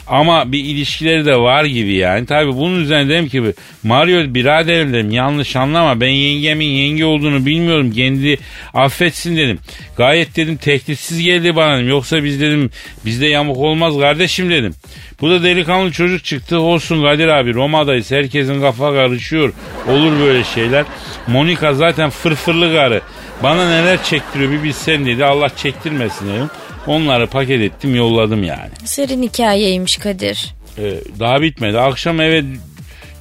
Ama 0.10 0.52
bir 0.52 0.60
ilişkileri 0.66 1.26
de 1.26 1.36
var 1.36 1.66
gibi 1.66 1.94
yani. 1.94 2.26
Tabii 2.26 2.56
bunun 2.56 2.80
üzerine 2.82 3.10
dedim 3.10 3.30
ki 3.30 3.44
Mario 3.84 4.34
biraderim 4.34 4.94
dedim 4.94 5.12
yanlış 5.12 5.56
anlama 5.56 6.02
ben 6.02 6.10
yengemin 6.10 6.66
yenge 6.66 7.06
olduğunu 7.06 7.46
bilmiyorum. 7.46 7.92
Kendi 7.92 8.38
affetsin 8.74 9.38
dedim. 9.38 9.60
Gayet 9.98 10.36
dedim 10.36 10.58
tehditsiz 10.58 11.22
geldi 11.22 11.56
bana 11.56 11.78
dedim. 11.78 11.90
Yoksa 11.90 12.24
biz 12.24 12.42
dedim 12.42 12.70
bizde 13.06 13.28
yamuk 13.28 13.58
olmaz 13.58 13.94
kardeşim 14.00 14.50
dedim. 14.50 14.74
Bu 15.22 15.30
da 15.30 15.44
delikanlı 15.44 15.92
çocuk 15.92 16.26
çıktı. 16.26 16.60
Olsun 16.60 17.04
Kadir 17.04 17.28
abi 17.28 17.54
Roma'dayız. 17.54 18.12
Herkesin 18.12 18.62
kafa 18.62 18.94
karışıyor. 18.94 19.54
Olur 19.88 20.20
böyle 20.20 20.44
şeyler. 20.44 20.86
Monika 21.28 21.74
zaten 21.74 22.10
fırfırlı 22.10 22.74
karı. 22.74 23.02
Bana 23.44 23.70
neler 23.70 24.04
çektiriyor 24.04 24.52
bir 24.52 24.64
bilsen 24.64 25.06
dedi. 25.06 25.26
Allah 25.26 25.50
çektirmesin 25.50 26.34
dedim. 26.34 26.50
Onları 26.88 27.28
paket 27.28 27.62
ettim 27.62 27.96
yolladım 27.96 28.44
yani. 28.44 28.70
Serin 28.86 29.24
hikayeymiş 29.24 29.98
Kadir. 29.98 30.54
Ee, 30.78 30.94
daha 31.20 31.42
bitmedi. 31.42 31.80
Akşam 31.80 32.22
eve 32.22 32.44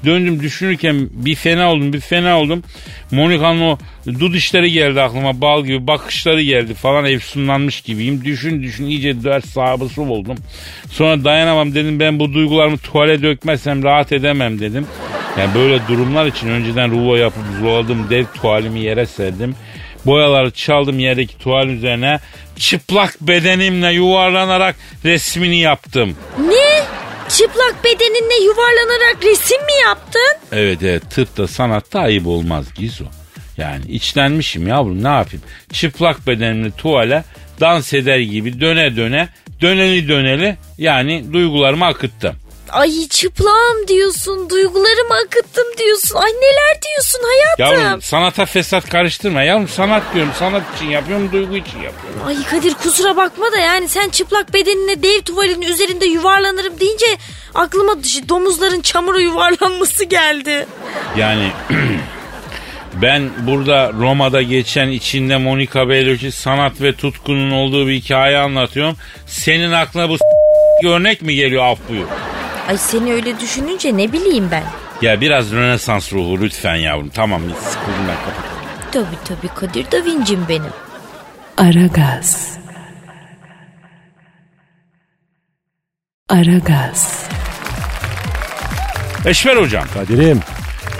döndüm 0.05 0.43
düşünürken 0.43 1.09
bir 1.13 1.35
fena 1.35 1.73
oldum 1.73 1.93
bir 1.93 2.01
fena 2.01 2.41
oldum. 2.41 2.63
Monika'nın 3.11 3.61
o 3.61 3.79
dud 4.07 4.35
işleri 4.35 4.73
geldi 4.73 5.03
aklıma 5.03 5.41
bal 5.41 5.65
gibi 5.65 5.87
bakışları 5.87 6.43
geldi 6.43 6.75
falan 6.75 7.05
efsunlanmış 7.05 7.81
gibiyim. 7.81 8.25
Düşün 8.25 8.63
düşün 8.63 8.87
iyice 8.87 9.25
ders 9.25 9.45
sahibi 9.45 10.01
oldum. 10.01 10.37
Sonra 10.91 11.25
dayanamam 11.25 11.75
dedim 11.75 12.01
ben 12.01 12.19
bu 12.19 12.33
duygularımı 12.35 12.79
tuvale 12.79 13.23
dökmezsem 13.23 13.83
rahat 13.83 14.13
edemem 14.13 14.61
dedim. 14.61 14.87
Yani 15.39 15.55
böyle 15.55 15.81
durumlar 15.89 16.27
için 16.27 16.49
önceden 16.49 16.91
rulo 16.91 17.17
yapıp 17.17 17.43
zuladım 17.61 18.07
dev 18.11 18.25
tuvalimi 18.35 18.81
yere 18.81 19.07
serdim. 19.07 19.55
Boyaları 20.07 20.51
çaldım 20.51 20.99
yerdeki 20.99 21.39
tuval 21.39 21.69
üzerine 21.69 22.21
çıplak 22.57 23.21
bedenimle 23.21 23.93
yuvarlanarak 23.93 24.77
resmini 25.05 25.59
yaptım. 25.59 26.17
Ne? 26.49 26.85
Çıplak 27.29 27.85
bedeninle 27.85 28.45
yuvarlanarak 28.45 29.17
resim 29.25 29.57
mi 29.67 29.73
yaptın? 29.87 30.37
Evet 30.53 30.83
evet 30.83 31.11
tıpta 31.11 31.47
sanatta 31.49 32.01
ayıp 32.01 32.27
olmaz 32.27 32.75
Gizo. 32.75 33.05
Yani 33.57 33.85
içlenmişim 33.89 34.67
yavrum 34.67 35.05
ne 35.05 35.09
yapayım. 35.09 35.45
Çıplak 35.73 36.27
bedenimle 36.27 36.71
tuvale 36.71 37.25
dans 37.61 37.95
eder 37.95 38.19
gibi 38.19 38.61
döne 38.61 38.97
döne 38.97 39.29
döneli 39.61 40.09
döneli 40.09 40.57
yani 40.79 41.33
duygularımı 41.33 41.87
akıttım. 41.87 42.35
Ay 42.71 43.09
çıplağım 43.09 43.89
diyorsun, 43.89 44.51
duygularımı 44.51 45.15
akıttım 45.15 45.65
diyorsun. 45.79 46.17
Ay 46.17 46.31
neler 46.31 46.83
diyorsun 46.83 47.21
hayatım. 47.23 47.83
Yavrum 47.83 48.03
sanata 48.03 48.47
fesat 48.47 48.89
karıştırma 48.91 49.43
yavrum 49.43 49.69
sanat 49.69 50.03
diyorum 50.15 50.33
sanat 50.39 50.63
için 50.77 50.87
yapıyorum 50.87 51.33
duygu 51.33 51.57
için 51.57 51.79
yapıyorum. 51.79 52.21
Ay 52.27 52.45
Kadir 52.45 52.75
kusura 52.75 53.17
bakma 53.17 53.53
da 53.53 53.59
yani 53.59 53.89
sen 53.89 54.09
çıplak 54.09 54.55
bedenine 54.55 55.03
dev 55.03 55.23
tuvalin 55.23 55.63
üzerinde 55.63 56.07
yuvarlanırım 56.07 56.81
deyince 56.81 57.07
aklıma 57.55 57.93
domuzların 58.29 58.81
çamura 58.81 59.21
yuvarlanması 59.21 60.05
geldi. 60.05 60.67
Yani 61.17 61.51
ben 63.03 63.31
burada 63.47 63.93
Roma'da 63.93 64.43
geçen 64.43 64.89
içinde 64.89 65.37
Monica 65.37 65.89
Bellucci 65.89 66.33
sanat 66.33 66.81
ve 66.81 66.97
tutkunun 66.97 67.51
olduğu 67.51 67.87
bir 67.89 67.95
hikaye 67.95 68.39
anlatıyorum. 68.39 68.97
Senin 69.27 69.73
aklına 69.73 70.09
bu 70.09 70.17
örnek 70.85 71.23
mi 71.23 71.35
geliyor 71.35 71.65
af 71.65 71.79
buyur? 71.89 72.07
Ay 72.69 72.79
seni 72.79 73.13
öyle 73.13 73.41
düşününce 73.41 73.97
ne 73.97 74.13
bileyim 74.13 74.49
ben. 74.51 74.63
Ya 75.03 75.21
biraz 75.21 75.53
Rönesans 75.53 76.13
ruhu 76.13 76.41
lütfen 76.41 76.75
yavrum. 76.77 77.09
Tamam 77.09 77.43
sıkıldım 77.43 78.09
ben 78.09 78.17
kapatıyorum. 78.17 78.59
Tabii 78.93 79.25
tabii 79.25 79.55
Kadir 79.55 79.91
da 79.93 80.05
vincim 80.05 80.41
benim. 80.49 80.73
Aragaz. 81.57 82.59
Aragaz. 86.29 87.23
Eşver 89.27 89.57
hocam. 89.57 89.85
Kadir'im 89.95 90.41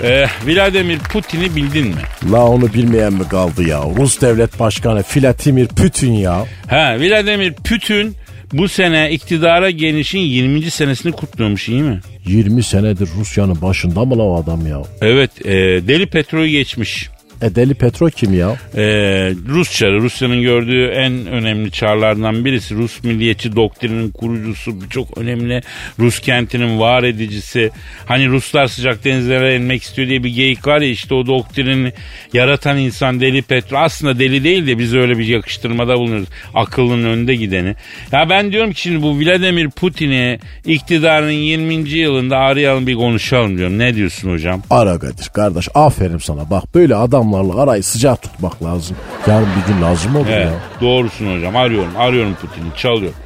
E, 0.03 0.25
Vladimir 0.45 0.99
Putin'i 0.99 1.55
bildin 1.55 1.87
mi? 1.87 2.01
la 2.31 2.45
onu 2.45 2.73
bilmeyen 2.73 3.13
mi 3.13 3.27
kaldı 3.27 3.63
ya? 3.63 3.79
Rus 3.97 4.21
devlet 4.21 4.59
başkanı 4.59 5.03
Vladimir 5.15 5.67
Putin 5.67 6.13
ya. 6.13 6.45
Ha 6.69 6.95
Vladimir 6.99 7.53
Putin 7.53 8.15
bu 8.53 8.67
sene 8.67 9.11
iktidara 9.11 9.69
gelişin 9.69 10.19
20. 10.19 10.71
senesini 10.71 11.11
kutluyormuş 11.11 11.69
iyi 11.69 11.81
mi? 11.83 11.99
20 12.25 12.63
senedir 12.63 13.09
Rusya'nın 13.19 13.61
başında 13.61 14.05
mı 14.05 14.17
la 14.17 14.23
o 14.23 14.43
adam 14.43 14.67
ya? 14.67 14.81
Evet 15.01 15.45
e, 15.45 15.51
deli 15.87 16.07
petrolü 16.07 16.47
geçmiş. 16.47 17.09
E 17.41 17.55
Deli 17.55 17.73
Petro 17.73 18.07
kim 18.07 18.33
ya? 18.33 18.55
Ee, 18.75 19.33
Rus 19.47 19.77
çarı, 19.77 20.01
Rusya'nın 20.01 20.41
gördüğü 20.41 20.85
en 20.85 21.25
önemli 21.27 21.71
çarlardan 21.71 22.45
birisi. 22.45 22.75
Rus 22.75 23.03
milliyetçi 23.03 23.55
doktrinin 23.55 24.11
kurucusu, 24.11 24.89
çok 24.89 25.17
önemli 25.17 25.61
Rus 25.99 26.19
kentinin 26.19 26.79
var 26.79 27.03
edicisi. 27.03 27.71
Hani 28.05 28.27
Ruslar 28.27 28.67
sıcak 28.67 29.05
denizlere 29.05 29.55
inmek 29.55 29.83
istiyor 29.83 30.07
diye 30.07 30.23
bir 30.23 30.35
geyik 30.35 30.67
var 30.67 30.81
ya 30.81 30.89
işte 30.89 31.13
o 31.13 31.27
doktrini 31.27 31.93
yaratan 32.33 32.77
insan 32.77 33.21
Deli 33.21 33.41
Petro. 33.41 33.77
Aslında 33.77 34.19
deli 34.19 34.43
değil 34.43 34.67
de 34.67 34.77
biz 34.77 34.95
öyle 34.95 35.17
bir 35.17 35.27
yakıştırmada 35.27 35.97
bulunuyoruz. 35.97 36.29
Akıllının 36.53 37.05
önde 37.05 37.35
gideni. 37.35 37.75
Ya 38.11 38.29
ben 38.29 38.51
diyorum 38.51 38.71
ki 38.71 38.81
şimdi 38.81 39.01
bu 39.01 39.19
Vladimir 39.19 39.69
Putin'i 39.69 40.39
iktidarının 40.65 41.31
20. 41.31 41.89
yılında 41.89 42.37
arayalım 42.37 42.87
bir 42.87 42.95
konuşalım 42.95 43.57
diyorum. 43.57 43.79
Ne 43.79 43.95
diyorsun 43.95 44.31
hocam? 44.31 44.63
Ara 44.69 44.99
Kadir 44.99 45.29
kardeş 45.33 45.67
aferin 45.73 46.17
sana. 46.17 46.49
Bak 46.49 46.75
böyle 46.75 46.95
adamlarla 47.35 47.61
arayı 47.61 47.83
sıcak 47.83 48.21
tutmak 48.21 48.63
lazım. 48.63 48.97
Yarın 49.27 49.47
bir 49.61 49.73
gün 49.73 49.81
lazım 49.81 50.15
olur 50.15 50.25
Evet, 50.29 50.45
ya. 50.45 50.51
doğrusun 50.81 51.37
hocam. 51.37 51.55
Arıyorum, 51.55 51.91
arıyorum 51.97 52.35
Putin'i, 52.35 52.75
çalıyorum. 52.77 53.17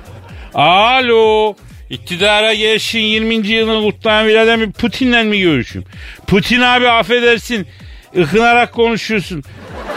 Alo. 0.53 1.53
İktidara 1.89 2.53
gelişin 2.53 2.99
20. 2.99 3.35
yılını 3.47 3.83
kutlayan 3.91 4.27
Vladimir 4.27 4.71
Putin'le 4.71 5.23
mi 5.25 5.39
görüşüm? 5.39 5.83
Putin 6.27 6.61
abi 6.61 6.89
affedersin. 6.89 7.67
Ikınarak 8.15 8.73
konuşuyorsun. 8.73 9.43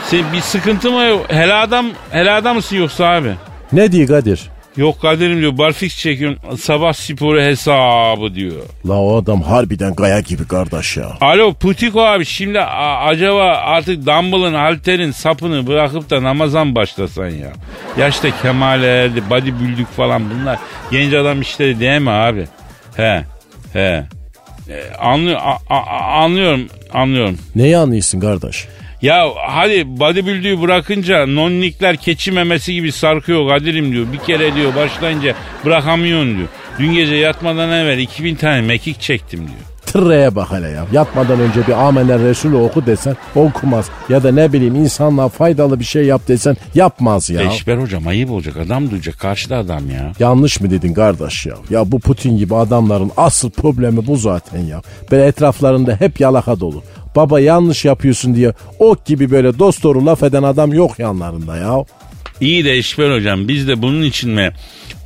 Sen 0.04 0.32
bir 0.32 0.40
sıkıntı 0.40 0.90
mı? 0.92 1.02
yok? 1.04 1.26
Helada, 1.32 1.84
helada 2.10 2.54
mısın 2.54 2.76
yoksa 2.76 3.04
abi? 3.06 3.32
Ne 3.72 3.92
diyor 3.92 4.08
Kadir? 4.08 4.40
Yok 4.76 5.00
Kadir'im 5.02 5.40
diyor 5.40 5.58
barfix 5.58 5.96
çekiyorsun 5.98 6.56
sabah 6.56 6.92
sporu 6.92 7.40
hesabı 7.40 8.34
diyor. 8.34 8.52
La 8.88 8.94
o 8.94 9.16
adam 9.16 9.42
harbiden 9.42 9.94
gaya 9.94 10.20
gibi 10.20 10.48
kardeş 10.48 10.96
ya. 10.96 11.08
Alo 11.20 11.54
Putiko 11.54 12.00
abi 12.00 12.24
şimdi 12.24 12.60
acaba 12.60 13.42
artık 13.44 14.06
dumbbell'ın 14.06 14.54
halterin 14.54 15.10
sapını 15.10 15.66
bırakıp 15.66 16.10
da 16.10 16.22
namaza 16.22 16.74
başlasan 16.74 17.28
ya? 17.28 17.52
Yaşta 17.98 18.28
kemale 18.42 18.86
erdi 18.86 19.22
bodybuilding 19.30 19.88
falan 19.88 20.22
bunlar 20.30 20.58
genç 20.90 21.14
adam 21.14 21.40
işleri 21.40 21.80
değil 21.80 22.00
mi 22.00 22.10
abi? 22.10 22.46
He 22.96 23.24
he. 23.72 24.04
E, 24.70 24.94
anlıyor, 25.00 25.40
a- 25.44 25.74
a- 25.76 26.22
anlıyorum 26.24 26.66
anlıyorum. 26.92 27.38
Neyi 27.56 27.76
anlıyorsun 27.78 28.20
kardeş? 28.20 28.68
Ya 29.02 29.26
hadi 29.48 30.00
bodybuilding'i 30.00 30.62
bırakınca 30.62 31.26
nonnikler 31.26 31.96
keçi 31.96 32.32
memesi 32.32 32.74
gibi 32.74 32.92
sarkıyor 32.92 33.48
Kadir'im 33.48 33.92
diyor. 33.92 34.06
Bir 34.12 34.18
kere 34.18 34.54
diyor 34.54 34.74
başlayınca 34.74 35.34
bırakamıyorsun 35.64 36.36
diyor. 36.36 36.48
Dün 36.78 36.94
gece 36.94 37.14
yatmadan 37.14 37.70
evvel 37.70 37.98
2000 37.98 38.34
tane 38.34 38.60
mekik 38.60 39.00
çektim 39.00 39.40
diyor. 39.40 39.58
Tırreye 39.86 40.34
bak 40.34 40.52
hele 40.52 40.68
ya. 40.68 40.86
Yatmadan 40.92 41.40
önce 41.40 41.66
bir 41.66 41.72
amener 41.72 42.20
Resulü 42.20 42.56
oku 42.56 42.86
desen 42.86 43.16
okumaz. 43.34 43.86
Ya 44.08 44.22
da 44.22 44.32
ne 44.32 44.52
bileyim 44.52 44.74
insanlığa 44.74 45.28
faydalı 45.28 45.80
bir 45.80 45.84
şey 45.84 46.04
yap 46.04 46.22
desen 46.28 46.56
yapmaz 46.74 47.30
ya. 47.30 47.42
Eşber 47.42 47.76
hocam 47.78 48.06
ayıp 48.06 48.30
olacak 48.30 48.56
adam 48.56 48.90
duyacak 48.90 49.18
karşıda 49.18 49.56
adam 49.56 49.90
ya. 49.90 50.12
Yanlış 50.18 50.60
mı 50.60 50.70
dedin 50.70 50.94
kardeş 50.94 51.46
ya? 51.46 51.54
Ya 51.70 51.92
bu 51.92 52.00
Putin 52.00 52.36
gibi 52.36 52.54
adamların 52.54 53.10
asıl 53.16 53.50
problemi 53.50 54.06
bu 54.06 54.16
zaten 54.16 54.58
ya. 54.60 54.82
Böyle 55.10 55.26
etraflarında 55.26 55.96
hep 56.00 56.20
yalaka 56.20 56.60
dolu. 56.60 56.82
Baba 57.16 57.40
yanlış 57.40 57.84
yapıyorsun 57.84 58.34
diye 58.34 58.52
ok 58.78 59.06
gibi 59.06 59.30
böyle 59.30 59.58
dost 59.58 59.82
doğru 59.82 60.06
laf 60.06 60.22
eden 60.22 60.42
adam 60.42 60.72
yok 60.72 60.98
yanlarında 60.98 61.56
ya. 61.56 61.84
İyi 62.40 62.64
de 62.64 62.72
Eşber 62.76 63.16
hocam 63.16 63.48
biz 63.48 63.68
de 63.68 63.82
bunun 63.82 64.02
için 64.02 64.30
mi 64.30 64.52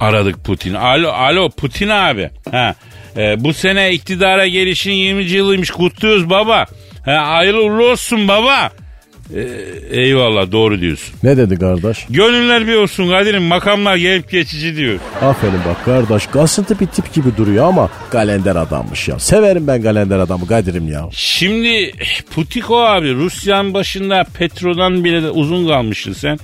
aradık 0.00 0.44
Putin? 0.44 0.74
Alo, 0.74 1.08
alo 1.08 1.50
Putin 1.50 1.88
abi. 1.88 2.30
Ha, 2.50 2.74
e, 3.16 3.44
bu 3.44 3.52
sene 3.54 3.92
iktidara 3.92 4.46
gelişin 4.46 4.92
20. 4.92 5.22
yılıymış 5.24 5.70
kutluyoruz 5.70 6.30
baba. 6.30 6.66
Ha, 7.04 7.28
hayırlı 7.28 7.64
uğurlu 7.64 7.90
olsun 7.90 8.28
baba. 8.28 8.70
E, 9.36 9.40
eyvallah 10.00 10.52
doğru 10.52 10.80
diyorsun. 10.80 11.14
Ne 11.22 11.36
dedi 11.36 11.58
kardeş? 11.58 12.06
Gönüller 12.10 12.66
bir 12.66 12.74
olsun 12.74 13.08
Kadir'im 13.08 13.42
makamlar 13.42 13.96
gelip 13.96 14.30
geçici 14.30 14.76
diyor. 14.76 14.98
Aferin 15.22 15.60
bak 15.68 15.84
kardeş 15.84 16.26
kasıntı 16.26 16.80
bir 16.80 16.86
tip 16.86 17.14
gibi 17.14 17.36
duruyor 17.36 17.66
ama 17.66 17.90
kalender 18.10 18.56
adammış 18.56 19.08
ya. 19.08 19.18
Severim 19.18 19.66
ben 19.66 19.82
kalender 19.82 20.18
adamı 20.18 20.46
Kadir'im 20.46 20.88
ya. 20.88 21.08
Şimdi 21.12 21.92
Putiko 22.34 22.80
abi 22.80 23.14
Rusya'nın 23.14 23.74
başında 23.74 24.24
Petro'dan 24.38 25.04
bile 25.04 25.22
de 25.22 25.30
uzun 25.30 25.68
kalmıştın 25.68 26.12
sen. 26.12 26.38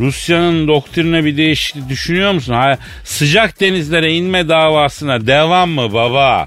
Rusya'nın 0.00 0.68
doktrine 0.68 1.24
bir 1.24 1.36
değişiklik 1.36 1.88
düşünüyor 1.88 2.32
musun? 2.32 2.52
Ha, 2.52 2.78
sıcak 3.04 3.60
denizlere 3.60 4.12
inme 4.12 4.48
davasına 4.48 5.26
devam 5.26 5.70
mı 5.70 5.92
baba? 5.92 6.46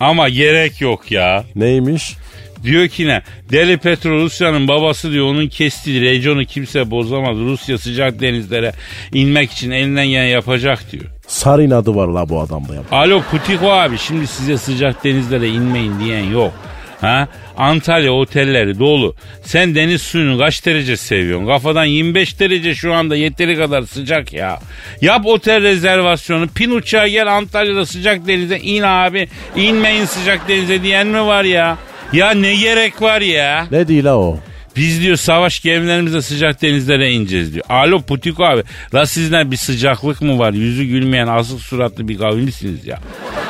Ama 0.00 0.28
gerek 0.28 0.80
yok 0.80 1.12
ya. 1.12 1.44
Neymiş? 1.54 2.16
Diyor 2.62 2.88
ki 2.88 3.06
ne? 3.06 3.22
Deli 3.50 3.76
Petro 3.76 4.10
Rusya'nın 4.10 4.68
babası 4.68 5.12
diyor. 5.12 5.26
Onun 5.26 5.46
kestiği 5.48 6.00
rejonu 6.00 6.44
kimse 6.44 6.90
bozamaz. 6.90 7.36
Rusya 7.36 7.78
sıcak 7.78 8.20
denizlere 8.20 8.72
inmek 9.14 9.52
için 9.52 9.70
elinden 9.70 10.06
gelen 10.08 10.26
yapacak 10.26 10.92
diyor. 10.92 11.04
Sarın 11.26 11.70
adı 11.70 11.94
var 11.94 12.08
la 12.08 12.28
bu 12.28 12.40
adamda 12.40 12.74
ya. 12.74 12.80
Alo 12.92 13.22
Putiko 13.30 13.70
abi 13.70 13.98
şimdi 13.98 14.26
size 14.26 14.58
sıcak 14.58 15.04
denizlere 15.04 15.48
inmeyin 15.48 16.00
diyen 16.00 16.24
yok. 16.24 16.52
Ha? 17.00 17.28
Antalya 17.56 18.12
otelleri 18.12 18.78
dolu. 18.78 19.14
Sen 19.44 19.74
deniz 19.74 20.02
suyunu 20.02 20.38
kaç 20.38 20.66
derece 20.66 20.96
seviyorsun? 20.96 21.46
Kafadan 21.46 21.84
25 21.84 22.40
derece 22.40 22.74
şu 22.74 22.94
anda 22.94 23.16
yeteri 23.16 23.56
kadar 23.56 23.82
sıcak 23.82 24.32
ya. 24.32 24.58
Yap 25.00 25.26
otel 25.26 25.62
rezervasyonu. 25.62 26.48
Pin 26.48 26.70
uçağa 26.70 27.08
gel 27.08 27.36
Antalya'da 27.36 27.86
sıcak 27.86 28.26
denize 28.26 28.58
in 28.58 28.82
abi. 28.82 29.28
İnmeyin 29.56 30.04
sıcak 30.04 30.48
denize 30.48 30.82
diyen 30.82 31.06
mi 31.06 31.26
var 31.26 31.44
ya? 31.44 31.78
Ya 32.12 32.30
ne 32.30 32.54
gerek 32.56 33.02
var 33.02 33.20
ya? 33.20 33.66
Ne 33.70 33.88
değil 33.88 34.04
la 34.04 34.16
o? 34.18 34.38
Biz 34.76 35.00
diyor 35.02 35.16
savaş 35.16 35.60
gemilerimizle 35.60 36.22
sıcak 36.22 36.62
denizlere 36.62 37.10
ineceğiz 37.12 37.54
diyor. 37.54 37.64
Alo 37.68 38.02
Putiko 38.02 38.44
abi. 38.44 38.62
La 38.94 39.06
sizden 39.06 39.50
bir 39.50 39.56
sıcaklık 39.56 40.22
mı 40.22 40.38
var? 40.38 40.52
Yüzü 40.52 40.84
gülmeyen 40.84 41.26
asık 41.26 41.60
suratlı 41.60 42.08
bir 42.08 42.18
kavimsiniz 42.18 42.86
ya. 42.86 42.98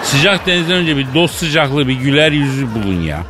Sıcak 0.02 0.46
denizden 0.46 0.76
önce 0.76 0.96
bir 0.96 1.06
dost 1.14 1.34
sıcaklığı 1.34 1.88
bir 1.88 1.94
güler 1.94 2.32
yüzü 2.32 2.66
bulun 2.74 3.00
ya. 3.02 3.22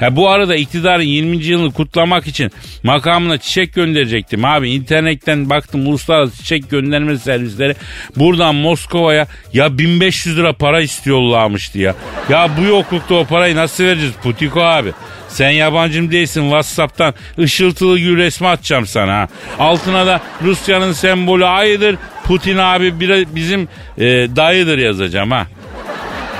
Ha 0.00 0.16
bu 0.16 0.28
arada 0.28 0.56
iktidarın 0.56 1.02
20. 1.02 1.36
yılını 1.36 1.72
kutlamak 1.72 2.26
için 2.26 2.50
makamına 2.82 3.38
çiçek 3.38 3.74
gönderecektim 3.74 4.44
abi. 4.44 4.70
İnternetten 4.70 5.50
baktım 5.50 5.86
uluslararası 5.86 6.36
çiçek 6.36 6.70
gönderme 6.70 7.18
servisleri 7.18 7.74
buradan 8.16 8.54
Moskova'ya 8.54 9.26
ya 9.52 9.78
1500 9.78 10.38
lira 10.38 10.52
para 10.52 10.80
istiyorlarmıştı 10.80 11.78
ya. 11.78 11.94
Ya 12.28 12.50
bu 12.58 12.62
yoklukta 12.62 13.14
o 13.14 13.24
parayı 13.24 13.56
nasıl 13.56 13.84
vereceğiz 13.84 14.14
Putiko 14.22 14.60
abi? 14.60 14.92
Sen 15.28 15.50
yabancım 15.50 16.10
değilsin 16.10 16.42
Whatsapp'tan 16.42 17.14
ışıltılı 17.38 17.98
gül 17.98 18.16
resmi 18.16 18.48
atacağım 18.48 18.86
sana 18.86 19.12
ha. 19.12 19.28
Altına 19.58 20.06
da 20.06 20.20
Rusya'nın 20.42 20.92
sembolü 20.92 21.46
ayıdır. 21.46 21.96
Putin 22.24 22.56
abi 22.56 23.00
bir, 23.00 23.26
bizim 23.34 23.68
e, 23.98 24.06
dayıdır 24.36 24.78
yazacağım 24.78 25.30
ha. 25.30 25.46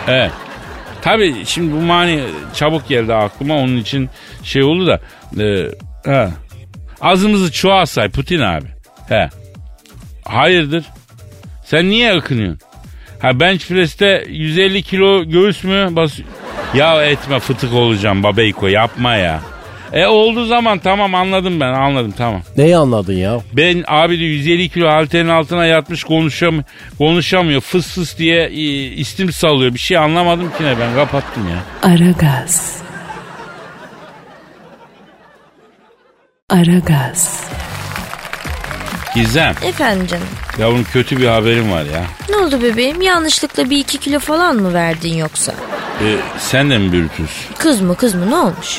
Evet. 0.09 0.50
Tabii 1.03 1.35
şimdi 1.47 1.73
bu 1.73 1.81
mani 1.81 2.21
çabuk 2.55 2.89
geldi 2.89 3.15
aklıma 3.15 3.55
onun 3.55 3.77
için 3.77 4.11
şey 4.43 4.63
oldu 4.63 4.87
da. 4.87 5.01
E, 5.43 5.69
he. 6.05 6.29
Azımızı 7.01 7.53
çoğa 7.53 7.87
say 7.87 8.09
Putin 8.09 8.41
abi. 8.41 8.67
He. 9.09 9.29
Hayırdır? 10.25 10.85
Sen 11.65 11.91
niye 11.91 12.17
ıkınıyorsun? 12.17 12.61
Ha 13.23 13.41
bench 13.41 13.67
press'te 13.69 14.25
150 14.29 14.83
kilo 14.83 15.25
göğüs 15.25 15.65
mü 15.65 15.89
bas? 15.91 16.19
Ya 16.75 17.05
etme 17.05 17.39
fıtık 17.39 17.73
olacağım 17.73 18.23
babeyko 18.23 18.67
yapma 18.67 19.15
ya. 19.15 19.41
E 19.93 20.07
olduğu 20.07 20.47
zaman 20.47 20.79
tamam 20.79 21.15
anladım 21.15 21.61
ben 21.61 21.73
anladım 21.73 22.15
tamam. 22.19 22.43
Neyi 22.57 22.77
anladın 22.77 23.13
ya? 23.13 23.39
Ben 23.53 23.85
abi 23.89 24.21
de 24.21 24.25
150 24.25 24.69
kilo 24.69 24.89
halterin 24.89 25.29
altına 25.29 25.67
yatmış 25.67 26.05
konuşam 26.05 26.55
konuşamıyor. 26.99 27.61
Fıs 27.61 27.95
fıs 27.95 28.19
diye 28.19 28.45
e, 28.47 28.51
istim 28.95 29.33
sallıyor. 29.33 29.75
Bir 29.75 29.79
şey 29.79 29.97
anlamadım 29.97 30.49
ki 30.59 30.65
ne 30.65 30.79
ben 30.81 30.95
kapattım 30.95 31.43
ya. 31.49 31.91
Aragaz. 31.91 32.77
Aragaz. 36.49 37.45
Gizem 39.15 39.55
Efendim 39.65 40.07
canım. 40.07 40.27
yavrum 40.59 40.85
kötü 40.93 41.17
bir 41.21 41.27
haberim 41.27 41.73
var 41.73 41.85
ya. 41.85 42.05
Ne 42.29 42.37
oldu 42.37 42.63
bebeğim? 42.63 43.03
Yanlışlıkla 43.03 43.71
bir 43.71 43.79
iki 43.79 43.99
kilo 43.99 44.19
falan 44.19 44.57
mı 44.57 44.75
verdin 44.75 45.15
yoksa? 45.15 45.53
E, 46.05 46.17
sen 46.39 46.71
de 46.71 46.79
mi 46.79 46.93
Brutus? 46.93 47.31
Kız 47.59 47.81
mı 47.81 47.97
kız 47.97 48.15
mı 48.15 48.31
ne 48.31 48.37
olmuş? 48.37 48.79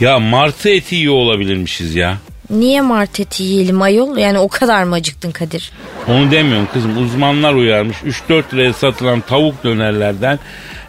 Ya 0.00 0.18
martı 0.18 0.68
eti 0.68 0.96
iyi 0.96 1.10
olabilirmişiz 1.10 1.94
ya. 1.94 2.18
Niye 2.50 2.80
mart 2.80 3.20
eti 3.20 3.42
yiyelim 3.42 3.82
ayol? 3.82 4.16
Yani 4.18 4.38
o 4.38 4.48
kadar 4.48 4.84
mı 4.84 4.94
acıktın 4.94 5.30
Kadir? 5.30 5.72
Onu 6.08 6.30
demiyorum 6.30 6.68
kızım. 6.72 7.04
Uzmanlar 7.04 7.54
uyarmış. 7.54 7.96
3-4 8.28 8.54
liraya 8.54 8.72
satılan 8.72 9.20
tavuk 9.20 9.64
dönerlerden 9.64 10.38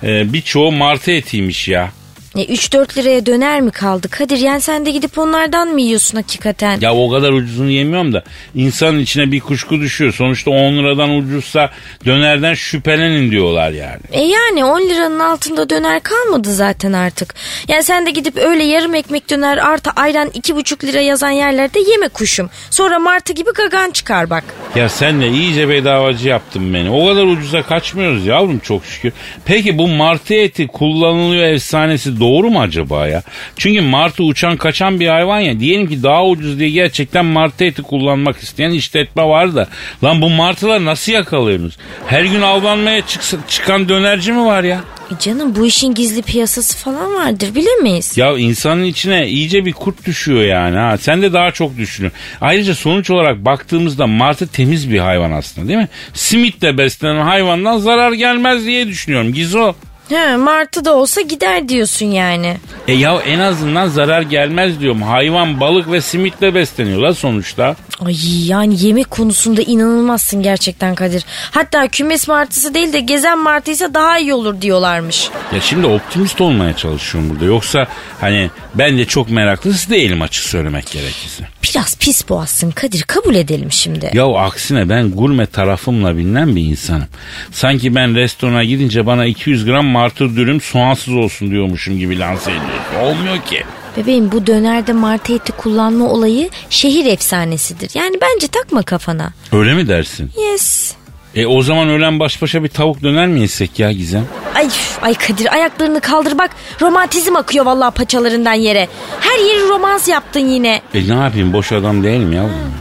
e, 0.04 0.34
birçoğu 0.34 0.71
martı 0.71 1.12
etiymiş 1.12 1.67
ya. 1.67 1.91
E 2.36 2.44
3-4 2.46 2.98
liraya 2.98 3.26
döner 3.26 3.62
mi 3.62 3.72
kaldı 3.72 4.10
Kadir? 4.10 4.38
Yani 4.38 4.62
sen 4.62 4.86
de 4.86 4.91
gidip 4.91 5.17
onlardan 5.17 5.67
mı 5.67 5.82
yiyorsun 5.82 6.17
hakikaten? 6.17 6.80
Ya 6.82 6.96
o 6.96 7.10
kadar 7.10 7.32
ucuzunu 7.32 7.70
yemiyorum 7.70 8.13
da 8.13 8.24
insanın 8.56 9.00
içine 9.00 9.32
bir 9.32 9.39
kuşku 9.39 9.80
düşüyor. 9.80 10.13
Sonuçta 10.13 10.52
10 10.52 10.74
liradan 10.74 11.10
ucuzsa 11.10 11.70
dönerden 12.06 12.54
şüphelenin 12.54 13.32
diyorlar 13.32 13.72
yani. 13.72 14.00
E 14.12 14.22
yani 14.22 14.65
10 14.65 14.82
liranın 14.82 15.20
altında 15.20 15.70
döner 15.70 16.04
kalmadı 16.04 16.54
zaten 16.54 16.94
artık. 16.94 17.36
Yani 17.67 17.84
sen 17.84 18.06
de 18.06 18.12
gidip 18.12 18.38
öyle 18.38 18.63
yarım 18.63 18.96
ekmek 18.96 19.30
döner 19.30 19.58
artı 19.58 19.89
ayran 19.96 20.28
2,5 20.28 20.88
lira 20.88 21.00
yazan 21.00 21.32
yerlerde 21.32 21.80
yeme 21.80 22.08
kuşum. 22.08 22.50
Sonra 22.70 23.00
martı 23.00 23.34
gibi 23.34 23.50
gagan 23.56 23.91
çıkar 23.91 24.30
bak. 24.30 24.44
Ya 24.76 24.89
sen 24.89 25.22
de 25.22 25.30
iyice 25.30 25.70
bedavacı 25.70 26.28
yaptın 26.28 26.74
beni. 26.74 26.89
O 26.89 27.08
kadar 27.08 27.24
ucuza 27.24 27.63
kaçmıyoruz 27.63 28.26
yavrum 28.26 28.60
çok 28.60 28.86
şükür. 28.86 29.13
Peki 29.46 29.78
bu 29.78 29.88
martı 29.88 30.34
eti 30.34 30.67
kullanılıyor 30.67 31.44
efsanesi 31.44 32.20
doğru 32.21 32.49
mu 32.49 32.62
acaba 32.62 33.07
ya? 33.07 33.23
Çünkü 33.57 33.81
martı 33.81 34.23
uçan 34.23 34.57
kaçan 34.57 34.99
bir 34.99 35.07
hayvan 35.07 35.39
ya. 35.39 35.60
Diyelim 35.60 35.88
ki 35.88 36.03
daha 36.03 36.25
ucuz 36.25 36.60
diye 36.60 36.69
gerçekten 36.69 37.25
martı 37.25 37.63
eti 37.63 37.81
kullanmak 37.81 38.38
isteyen 38.38 38.71
işletme 38.71 39.23
var 39.23 39.55
da. 39.55 39.67
Lan 40.03 40.21
bu 40.21 40.29
martılar 40.29 40.86
nasıl 40.86 41.12
yakalıyorsunuz? 41.12 41.77
Her 42.07 42.23
gün 42.23 42.41
avlanmaya 42.41 43.07
çıksa, 43.07 43.38
çıkan 43.47 43.89
dönerci 43.89 44.31
mi 44.31 44.45
var 44.45 44.63
ya? 44.63 44.81
E 45.12 45.19
canım 45.19 45.55
bu 45.55 45.65
işin 45.65 45.93
gizli 45.93 46.21
piyasası 46.21 46.77
falan 46.77 47.15
vardır 47.15 47.55
bilemeyiz. 47.55 48.17
Ya 48.17 48.38
insanın 48.38 48.84
içine 48.84 49.27
iyice 49.27 49.65
bir 49.65 49.73
kurt 49.73 50.05
düşüyor 50.05 50.41
yani 50.43 50.77
ha. 50.77 50.97
Sen 50.97 51.21
de 51.21 51.34
daha 51.34 51.51
çok 51.51 51.77
düşünün. 51.77 52.12
Ayrıca 52.41 52.75
sonuç 52.75 53.10
olarak 53.10 53.45
baktığımızda 53.45 54.07
martı 54.07 54.47
temiz 54.47 54.91
bir 54.91 54.99
hayvan 54.99 55.31
aslında 55.31 55.67
değil 55.67 55.79
mi? 55.79 55.89
Simitle 56.13 56.77
beslenen 56.77 57.21
hayvandan 57.21 57.77
zarar 57.77 58.12
gelmez 58.12 58.65
diye 58.65 58.88
düşünüyorum. 58.88 59.34
Gizo. 59.34 59.73
He, 60.12 60.36
martı 60.36 60.86
da 60.86 60.95
olsa 60.95 61.21
gider 61.21 61.69
diyorsun 61.69 62.06
yani. 62.06 62.58
E 62.88 62.93
ya 62.93 63.15
en 63.15 63.39
azından 63.39 63.88
zarar 63.88 64.21
gelmez 64.21 64.80
diyorum. 64.80 65.02
Hayvan 65.02 65.60
balık 65.60 65.91
ve 65.91 66.02
simitle 66.02 66.56
besleniyorlar 66.56 67.13
sonuçta. 67.13 67.76
Ay 68.05 68.15
yani 68.45 68.85
yemek 68.85 69.11
konusunda 69.11 69.61
inanılmazsın 69.61 70.41
gerçekten 70.43 70.95
Kadir. 70.95 71.25
Hatta 71.51 71.87
kümes 71.87 72.27
martısı 72.27 72.73
değil 72.73 72.93
de 72.93 72.99
gezen 72.99 73.39
martıysa 73.39 73.93
daha 73.93 74.19
iyi 74.19 74.33
olur 74.33 74.61
diyorlarmış. 74.61 75.29
Ya 75.53 75.61
şimdi 75.61 75.87
optimist 75.87 76.41
olmaya 76.41 76.75
çalışıyorum 76.75 77.29
burada. 77.29 77.45
Yoksa 77.45 77.87
hani 78.21 78.49
ben 78.75 78.97
de 78.97 79.05
çok 79.05 79.29
meraklısı 79.29 79.89
değilim 79.89 80.21
açık 80.21 80.43
söylemek 80.45 80.91
gerekirse. 80.91 81.47
Biraz 81.63 81.97
pis 81.97 82.29
boğazsın 82.29 82.71
Kadir 82.71 83.01
kabul 83.03 83.35
edelim 83.35 83.71
şimdi. 83.71 84.11
Ya 84.13 84.25
aksine 84.25 84.89
ben 84.89 85.11
gurme 85.11 85.45
tarafımla 85.45 86.17
bilinen 86.17 86.55
bir 86.55 86.63
insanım. 86.63 87.07
Sanki 87.51 87.95
ben 87.95 88.15
restorana 88.15 88.63
gidince 88.63 89.05
bana 89.05 89.25
200 89.25 89.65
gram 89.65 89.85
martı 89.85 90.35
dürüm 90.35 90.61
soğansız 90.61 91.13
olsun 91.13 91.51
diyormuşum 91.51 91.97
gibi 91.99 92.19
lanse 92.19 92.51
ediyorsun. 92.51 92.95
Olmuyor 93.01 93.41
ki. 93.41 93.63
Bebeğim 93.97 94.32
bu 94.32 94.47
dönerde 94.47 94.93
martı 94.93 95.34
eti 95.34 95.51
kullanma 95.51 96.10
olayı 96.10 96.49
şehir 96.69 97.06
efsanesidir. 97.06 97.91
Yani 97.93 98.17
bence 98.21 98.47
takma 98.47 98.84
kafana. 98.84 99.34
Öyle 99.51 99.73
mi 99.73 99.88
dersin? 99.88 100.32
Yes. 100.51 100.93
E 101.36 101.45
o 101.45 101.62
zaman 101.62 101.89
öğlen 101.89 102.19
baş 102.19 102.41
başa 102.41 102.63
bir 102.63 102.69
tavuk 102.69 103.04
döner 103.04 103.27
mi 103.27 103.39
yesek 103.39 103.80
ya 103.80 103.91
Gizem? 103.91 104.25
Ay, 104.56 104.69
ay 105.01 105.13
Kadir 105.13 105.54
ayaklarını 105.54 106.01
kaldır 106.01 106.38
bak 106.38 106.51
romantizm 106.82 107.36
akıyor 107.36 107.65
vallahi 107.65 107.93
paçalarından 107.93 108.54
yere. 108.54 108.88
Her 109.19 109.39
yeri 109.39 109.69
romans 109.69 110.08
yaptın 110.08 110.39
yine. 110.39 110.82
E 110.93 111.08
ne 111.08 111.13
yapayım 111.13 111.54
boş 111.54 111.71
adam 111.71 112.04
değilim 112.04 112.34
yavrum. 112.34 112.73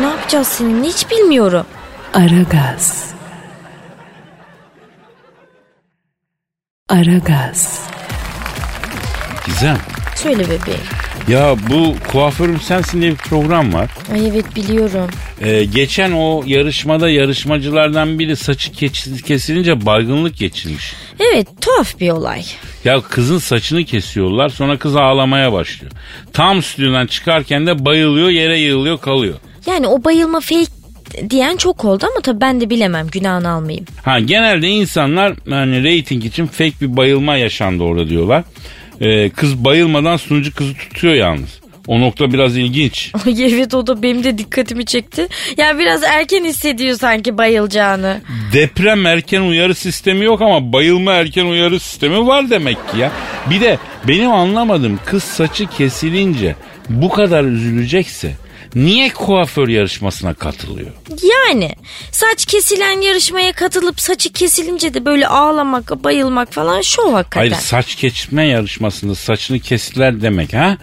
Ne 0.00 0.06
yapacağız 0.06 0.46
seninle 0.48 0.88
hiç 0.88 1.10
bilmiyorum. 1.10 1.66
Aragaz. 2.14 3.04
Aragaz. 6.88 7.80
Gizem. 9.46 9.78
Söyle 10.14 10.44
bebeğim. 10.44 10.80
Ya 11.28 11.56
bu 11.70 11.94
kuaförüm 12.12 12.60
sensin 12.60 13.00
diye 13.02 13.10
bir 13.10 13.16
program 13.16 13.72
var. 13.72 13.90
Ay 14.12 14.28
evet 14.28 14.56
biliyorum. 14.56 15.10
Ee, 15.40 15.64
geçen 15.64 16.12
o 16.12 16.42
yarışmada 16.46 17.10
yarışmacılardan 17.10 18.18
biri 18.18 18.36
saçı 18.36 18.72
kes- 18.72 19.22
kesilince 19.22 19.86
baygınlık 19.86 20.36
geçirmiş. 20.36 20.92
Evet 21.32 21.48
tuhaf 21.60 22.00
bir 22.00 22.10
olay. 22.10 22.44
Ya 22.84 23.00
kızın 23.00 23.38
saçını 23.38 23.84
kesiyorlar 23.84 24.48
sonra 24.48 24.76
kız 24.78 24.96
ağlamaya 24.96 25.52
başlıyor. 25.52 25.92
Tam 26.32 26.62
stüdyodan 26.62 27.06
çıkarken 27.06 27.66
de 27.66 27.84
bayılıyor 27.84 28.28
yere 28.28 28.58
yığılıyor 28.58 28.98
kalıyor. 29.00 29.34
Yani 29.66 29.86
o 29.86 30.04
bayılma 30.04 30.40
fake 30.40 30.66
diyen 31.30 31.56
çok 31.56 31.84
oldu 31.84 32.06
ama 32.12 32.20
tabii 32.22 32.40
ben 32.40 32.60
de 32.60 32.70
bilemem 32.70 33.06
günahını 33.12 33.48
almayayım. 33.50 33.84
Ha 34.04 34.18
genelde 34.20 34.68
insanlar 34.68 35.32
hani 35.50 35.82
reyting 35.82 36.24
için 36.24 36.46
fake 36.46 36.72
bir 36.80 36.96
bayılma 36.96 37.36
yaşandı 37.36 37.82
orada 37.82 38.08
diyorlar. 38.08 38.44
Ee, 39.02 39.30
kız 39.30 39.64
bayılmadan 39.64 40.16
sunucu 40.16 40.54
kızı 40.54 40.74
tutuyor 40.74 41.14
yalnız. 41.14 41.60
O 41.86 42.00
nokta 42.00 42.32
biraz 42.32 42.56
ilginç. 42.56 43.12
Ay 43.26 43.54
evet 43.54 43.74
o 43.74 43.86
da 43.86 44.02
benim 44.02 44.24
de 44.24 44.38
dikkatimi 44.38 44.84
çekti. 44.84 45.28
Yani 45.56 45.78
biraz 45.78 46.02
erken 46.02 46.44
hissediyor 46.44 46.96
sanki 46.98 47.38
bayılacağını. 47.38 48.20
Deprem 48.52 49.06
erken 49.06 49.40
uyarı 49.40 49.74
sistemi 49.74 50.24
yok 50.24 50.42
ama 50.42 50.72
bayılma 50.72 51.12
erken 51.12 51.46
uyarı 51.46 51.80
sistemi 51.80 52.26
var 52.26 52.50
demek 52.50 52.76
ki 52.88 52.98
ya. 52.98 53.12
Bir 53.50 53.60
de 53.60 53.78
benim 54.08 54.32
anlamadığım 54.32 54.98
kız 55.04 55.22
saçı 55.24 55.66
kesilince 55.66 56.56
bu 56.88 57.08
kadar 57.08 57.44
üzülecekse 57.44 58.32
niye 58.74 59.08
kuaför 59.08 59.68
yarışmasına 59.68 60.34
katılıyor? 60.34 60.90
Yani 61.22 61.74
saç 62.12 62.46
kesilen 62.46 63.00
yarışmaya 63.00 63.52
katılıp 63.52 64.00
saçı 64.00 64.32
kesilince 64.32 64.94
de 64.94 65.04
böyle 65.04 65.26
ağlamak, 65.26 66.04
bayılmak 66.04 66.52
falan 66.52 66.80
şov 66.80 67.12
hakikaten. 67.12 67.40
Hayır 67.40 67.54
saç 67.54 67.94
kesme 67.94 68.46
yarışmasında 68.46 69.14
saçını 69.14 69.58
kestiler 69.58 70.22
demek 70.22 70.54
ha? 70.54 70.76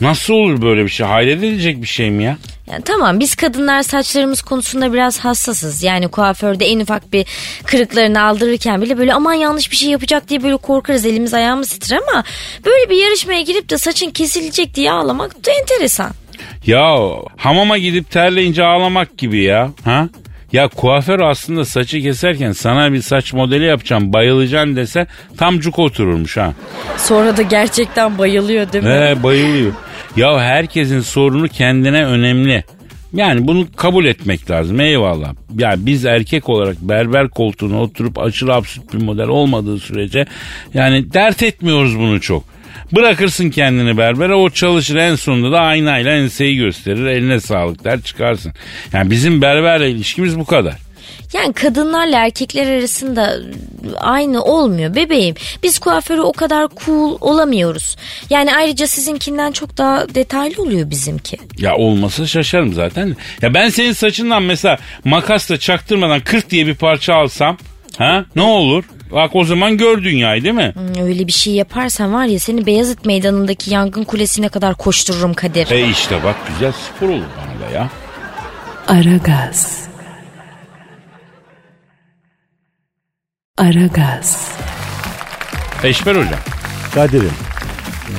Nasıl 0.00 0.34
olur 0.34 0.62
böyle 0.62 0.84
bir 0.84 0.88
şey? 0.88 1.06
Hayret 1.06 1.38
edilecek 1.38 1.82
bir 1.82 1.86
şey 1.86 2.10
mi 2.10 2.24
ya? 2.24 2.36
Yani 2.70 2.82
tamam 2.84 3.20
biz 3.20 3.34
kadınlar 3.34 3.82
saçlarımız 3.82 4.42
konusunda 4.42 4.92
biraz 4.92 5.18
hassasız. 5.18 5.82
Yani 5.82 6.08
kuaförde 6.08 6.66
en 6.66 6.80
ufak 6.80 7.12
bir 7.12 7.26
kırıklarını 7.66 8.22
aldırırken 8.22 8.82
bile 8.82 8.98
böyle 8.98 9.14
aman 9.14 9.34
yanlış 9.34 9.70
bir 9.70 9.76
şey 9.76 9.88
yapacak 9.90 10.28
diye 10.28 10.42
böyle 10.42 10.56
korkarız 10.56 11.06
elimiz 11.06 11.34
ayağımız 11.34 11.68
titrer 11.68 12.00
ama 12.12 12.24
böyle 12.64 12.90
bir 12.90 12.96
yarışmaya 12.96 13.40
girip 13.40 13.70
de 13.70 13.78
saçın 13.78 14.10
kesilecek 14.10 14.74
diye 14.74 14.92
ağlamak 14.92 15.46
da 15.46 15.50
enteresan. 15.60 16.10
Ya 16.66 16.96
hamama 17.36 17.78
gidip 17.78 18.10
terleyince 18.10 18.64
ağlamak 18.64 19.18
gibi 19.18 19.42
ya. 19.42 19.70
Ha? 19.84 20.08
Ya 20.52 20.68
kuaför 20.68 21.20
aslında 21.20 21.64
saçı 21.64 22.00
keserken 22.02 22.52
sana 22.52 22.92
bir 22.92 23.02
saç 23.02 23.32
modeli 23.32 23.64
yapacağım 23.64 24.12
bayılacaksın 24.12 24.76
dese 24.76 25.06
tam 25.36 25.58
cuk 25.60 25.78
otururmuş 25.78 26.36
ha. 26.36 26.52
Sonra 26.96 27.36
da 27.36 27.42
gerçekten 27.42 28.18
bayılıyor 28.18 28.72
değil 28.72 28.84
mi? 28.84 28.90
He 28.90 29.22
bayılıyor. 29.22 29.72
Ya 30.16 30.40
herkesin 30.40 31.00
sorunu 31.00 31.48
kendine 31.48 32.04
önemli. 32.04 32.64
Yani 33.12 33.46
bunu 33.46 33.66
kabul 33.76 34.04
etmek 34.04 34.50
lazım 34.50 34.80
eyvallah. 34.80 35.34
Ya 35.58 35.74
biz 35.78 36.04
erkek 36.04 36.48
olarak 36.48 36.76
berber 36.80 37.28
koltuğuna 37.28 37.80
oturup 37.82 38.18
aşırı 38.18 38.54
absürt 38.54 38.94
bir 38.94 39.02
model 39.02 39.28
olmadığı 39.28 39.78
sürece 39.78 40.26
yani 40.74 41.12
dert 41.12 41.42
etmiyoruz 41.42 41.98
bunu 41.98 42.20
çok. 42.20 42.53
Bırakırsın 42.92 43.50
kendini 43.50 43.98
berbere 43.98 44.34
o 44.34 44.50
çalışır 44.50 44.96
en 44.96 45.14
sonunda 45.14 45.52
da 45.52 45.60
aynayla 45.60 46.12
enseyi 46.12 46.56
gösterir 46.56 47.06
eline 47.06 47.40
sağlık 47.40 47.84
der 47.84 48.00
çıkarsın. 48.00 48.52
Yani 48.92 49.10
bizim 49.10 49.42
berberle 49.42 49.90
ilişkimiz 49.90 50.38
bu 50.38 50.44
kadar. 50.44 50.74
Yani 51.32 51.52
kadınlarla 51.52 52.24
erkekler 52.24 52.78
arasında 52.78 53.36
aynı 53.98 54.42
olmuyor 54.44 54.94
bebeğim. 54.94 55.34
Biz 55.62 55.78
kuaförü 55.78 56.20
o 56.20 56.32
kadar 56.32 56.68
cool 56.84 57.18
olamıyoruz. 57.20 57.96
Yani 58.30 58.54
ayrıca 58.56 58.86
sizinkinden 58.86 59.52
çok 59.52 59.78
daha 59.78 60.14
detaylı 60.14 60.62
oluyor 60.62 60.90
bizimki. 60.90 61.36
Ya 61.58 61.76
olmasa 61.76 62.26
şaşarım 62.26 62.72
zaten. 62.72 63.16
Ya 63.42 63.54
ben 63.54 63.68
senin 63.68 63.92
saçından 63.92 64.42
mesela 64.42 64.78
makasla 65.04 65.58
çaktırmadan 65.58 66.20
40 66.20 66.50
diye 66.50 66.66
bir 66.66 66.74
parça 66.74 67.14
alsam 67.14 67.58
ha 67.98 68.24
ne 68.36 68.42
olur? 68.42 68.84
Bak 69.14 69.30
o 69.36 69.44
zaman 69.44 69.76
gör 69.76 70.02
dünyayı 70.02 70.42
değil 70.44 70.54
mi? 70.54 70.72
Hmm, 70.74 71.04
Öyle 71.06 71.26
bir 71.26 71.32
şey 71.32 71.54
yaparsan 71.54 72.12
var 72.14 72.24
ya 72.24 72.38
seni 72.38 72.66
Beyazıt 72.66 73.06
Meydanı'ndaki 73.06 73.70
yangın 73.74 74.04
kulesine 74.04 74.48
kadar 74.48 74.74
koştururum 74.74 75.34
Kadir. 75.34 75.70
E 75.70 75.88
işte 75.90 76.24
bak 76.24 76.36
güzel 76.48 76.72
spor 76.72 77.08
olur 77.08 77.22
bana 77.38 77.68
da 77.70 77.74
ya. 77.74 77.90
Aragaz. 78.88 79.84
Aragaz. 83.58 84.52
Eşber 85.84 86.14
hocam. 86.16 86.40
Kadir'im 86.94 87.32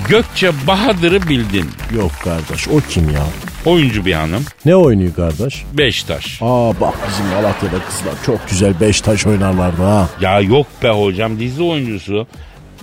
Gökçe 0.09 0.51
Bahadır'ı 0.67 1.29
bildin. 1.29 1.69
yok 1.95 2.11
kardeş 2.23 2.67
o 2.67 2.79
kim 2.89 3.09
ya? 3.09 3.23
Oyuncu 3.65 4.05
bir 4.05 4.13
hanım. 4.13 4.43
Ne 4.65 4.75
oynuyor 4.75 5.13
kardeş? 5.15 5.63
Beştaş. 5.73 6.39
Aa 6.41 6.71
bak 6.81 6.93
bizim 7.09 7.25
Malatya'da 7.25 7.85
kızlar 7.85 8.13
çok 8.25 8.49
güzel 8.49 8.73
beş 8.81 9.01
taş 9.01 9.27
oynarlardı 9.27 9.83
ha. 9.83 10.09
Ya 10.21 10.39
yok 10.41 10.67
be 10.83 10.89
hocam 10.89 11.39
dizi 11.39 11.63
oyuncusu. 11.63 12.27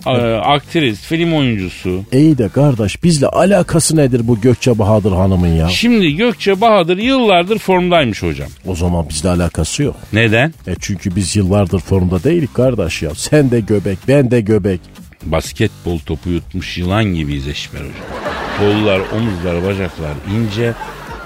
e, 0.06 0.10
aktris, 0.34 1.00
film 1.00 1.32
oyuncusu. 1.32 2.02
İyi 2.12 2.38
de 2.38 2.48
kardeş 2.48 3.02
bizle 3.04 3.26
alakası 3.26 3.96
nedir 3.96 4.20
bu 4.28 4.40
Gökçe 4.40 4.78
Bahadır 4.78 5.12
Hanım'ın 5.12 5.48
ya? 5.56 5.68
Şimdi 5.68 6.16
Gökçe 6.16 6.60
Bahadır 6.60 6.98
yıllardır 6.98 7.58
formdaymış 7.58 8.22
hocam. 8.22 8.48
O 8.66 8.74
zaman 8.76 9.08
bizle 9.08 9.28
alakası 9.28 9.82
yok. 9.82 9.96
Neden? 10.12 10.54
E 10.66 10.74
çünkü 10.80 11.16
biz 11.16 11.36
yıllardır 11.36 11.80
formda 11.80 12.24
değilik 12.24 12.54
kardeş 12.54 13.02
ya. 13.02 13.10
Sen 13.14 13.50
de 13.50 13.60
göbek 13.60 13.98
ben 14.08 14.30
de 14.30 14.40
göbek. 14.40 14.80
Basketbol 15.22 15.98
topu 15.98 16.30
yutmuş 16.30 16.78
yılan 16.78 17.04
gibiyiz 17.04 17.48
Eşber 17.48 17.78
hocam. 17.80 18.21
Kollar, 18.58 19.00
omuzlar, 19.16 19.64
bacaklar 19.66 20.10
ince, 20.36 20.72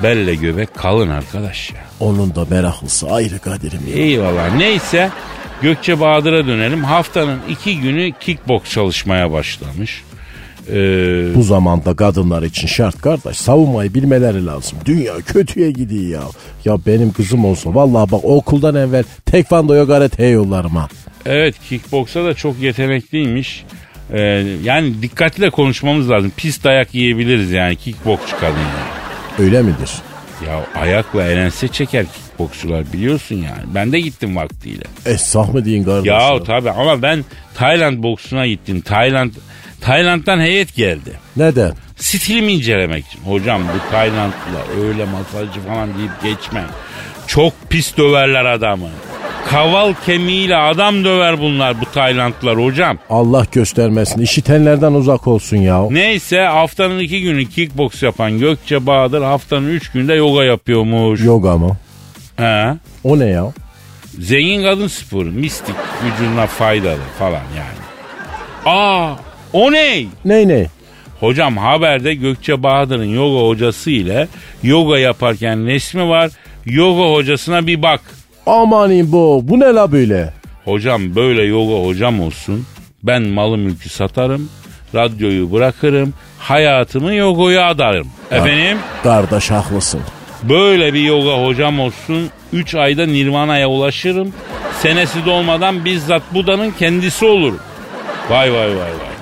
belle 0.02 0.34
göbek 0.34 0.74
kalın 0.74 1.08
arkadaş 1.08 1.70
ya. 1.72 1.78
Onun 2.00 2.34
da 2.34 2.44
meraklısı 2.50 3.10
ayrı 3.10 3.38
Kadir'im 3.38 3.80
ya. 3.88 3.94
Eyvallah. 3.96 4.56
Neyse 4.56 5.10
Gökçe 5.62 6.00
Bahadır'a 6.00 6.46
dönelim. 6.46 6.84
Haftanın 6.84 7.38
iki 7.48 7.80
günü 7.80 8.12
kickbox 8.20 8.62
çalışmaya 8.70 9.32
başlamış. 9.32 10.02
Ee, 10.70 11.34
Bu 11.34 11.42
zamanda 11.42 11.96
kadınlar 11.96 12.42
için 12.42 12.66
şart 12.66 13.00
kardeş. 13.00 13.36
Savunmayı 13.36 13.94
bilmeleri 13.94 14.46
lazım. 14.46 14.78
Dünya 14.84 15.14
kötüye 15.26 15.70
gidiyor 15.70 16.22
ya. 16.22 16.22
Ya 16.64 16.78
benim 16.86 17.12
kızım 17.12 17.44
olsa 17.44 17.74
vallahi 17.74 18.10
bak 18.10 18.24
okuldan 18.24 18.74
evvel 18.74 19.04
tekvandoya 19.26 19.86
karateye 19.86 20.30
yollarım 20.30 20.76
ha. 20.76 20.88
evet 21.26 21.54
kickboksa 21.68 22.24
da 22.24 22.34
çok 22.34 22.58
yetenekliymiş. 22.60 23.64
Ee, 24.12 24.20
yani 24.62 25.02
dikkatli 25.02 25.42
de 25.42 25.50
konuşmamız 25.50 26.10
lazım. 26.10 26.32
Pis 26.36 26.64
dayak 26.64 26.94
yiyebiliriz 26.94 27.50
yani 27.50 27.76
kickboksçu 27.76 28.36
kadın 28.40 28.58
yani. 28.58 29.46
Öyle 29.46 29.62
midir? 29.62 29.90
Ya 30.46 30.80
ayakla 30.82 31.24
elense 31.24 31.68
çeker 31.68 32.06
kickboksçular 32.06 32.92
biliyorsun 32.92 33.34
yani. 33.36 33.64
Ben 33.74 33.92
de 33.92 34.00
gittim 34.00 34.36
vaktiyle. 34.36 34.84
Esnaf 35.06 35.54
mı 35.54 35.64
deyin 35.64 35.84
kardeş? 35.84 36.06
Ya 36.06 36.42
tabii 36.46 36.70
ama 36.70 37.02
ben 37.02 37.24
Tayland 37.54 38.02
boksuna 38.02 38.46
gittim. 38.46 38.80
Tayland 38.80 39.32
Tayland'dan 39.80 40.40
heyet 40.40 40.74
geldi. 40.74 41.18
Neden? 41.36 41.72
Stilimi 41.96 42.52
incelemek 42.52 43.06
için. 43.06 43.20
Hocam 43.20 43.62
bu 43.62 43.90
Taylandlılar 43.90 44.88
öyle 44.88 45.04
masajcı 45.04 45.60
falan 45.60 45.88
deyip 45.98 46.22
geçme. 46.22 46.64
Çok 47.26 47.52
pis 47.70 47.96
döverler 47.96 48.44
adamı. 48.44 48.88
Kaval 49.50 49.94
kemiğiyle 50.06 50.56
adam 50.56 51.04
döver 51.04 51.40
bunlar 51.40 51.80
bu 51.80 51.84
Taylandlılar 51.84 52.64
hocam. 52.64 52.98
Allah 53.10 53.46
göstermesin. 53.52 54.20
İşitenlerden 54.20 54.92
uzak 54.92 55.26
olsun 55.26 55.56
ya. 55.56 55.86
Neyse 55.90 56.40
haftanın 56.40 56.98
iki 56.98 57.22
günü 57.22 57.46
kickbox 57.46 58.02
yapan 58.02 58.38
Gökçe 58.38 58.86
Bahadır 58.86 59.22
haftanın 59.22 59.68
üç 59.68 59.90
günde 59.90 60.14
yoga 60.14 60.44
yapıyormuş. 60.44 61.24
Yoga 61.24 61.56
mı? 61.56 61.76
He. 62.36 62.74
O 63.04 63.18
ne 63.18 63.24
ya? 63.26 63.52
Zengin 64.18 64.62
kadın 64.62 64.86
sporu, 64.86 65.24
mistik, 65.24 65.74
vücuduna 66.04 66.46
faydalı 66.46 66.98
falan 67.18 67.32
yani. 67.56 67.86
Aa, 68.64 69.14
o 69.52 69.72
ne? 69.72 70.04
Ney 70.24 70.48
ney? 70.48 70.66
Hocam 71.20 71.56
haberde 71.56 72.14
Gökçe 72.14 72.62
Bahadır'ın 72.62 73.14
yoga 73.14 73.46
hocası 73.48 73.90
ile 73.90 74.28
yoga 74.62 74.98
yaparken 74.98 75.66
resmi 75.66 76.08
var. 76.08 76.30
Yoga 76.66 77.12
hocasına 77.14 77.66
bir 77.66 77.82
bak. 77.82 78.00
Amanin 78.46 79.12
bu. 79.12 79.40
Bu 79.44 79.60
ne 79.60 79.64
la 79.64 79.92
böyle? 79.92 80.32
Hocam 80.64 81.14
böyle 81.14 81.42
yoga 81.42 81.86
hocam 81.88 82.20
olsun. 82.20 82.66
Ben 83.02 83.22
malı 83.22 83.58
mülkü 83.58 83.88
satarım. 83.88 84.48
Radyoyu 84.94 85.52
bırakırım. 85.52 86.14
Hayatımı 86.38 87.14
yogaya 87.14 87.66
adarım. 87.68 88.06
Efendim 88.30 88.78
Kardeş 89.02 89.50
haklısın. 89.50 90.00
böyle 90.42 90.94
bir 90.94 91.00
yoga 91.00 91.46
hocam 91.46 91.80
olsun. 91.80 92.30
3 92.52 92.74
ayda 92.74 93.06
nirvana'ya 93.06 93.68
ulaşırım. 93.68 94.32
Senesi 94.82 95.26
dolmadan 95.26 95.84
bizzat 95.84 96.22
Buda'nın 96.34 96.70
kendisi 96.70 97.24
olurum. 97.24 97.58
Vay 98.30 98.52
vay 98.52 98.68
vay 98.68 98.76
vay. 98.76 99.16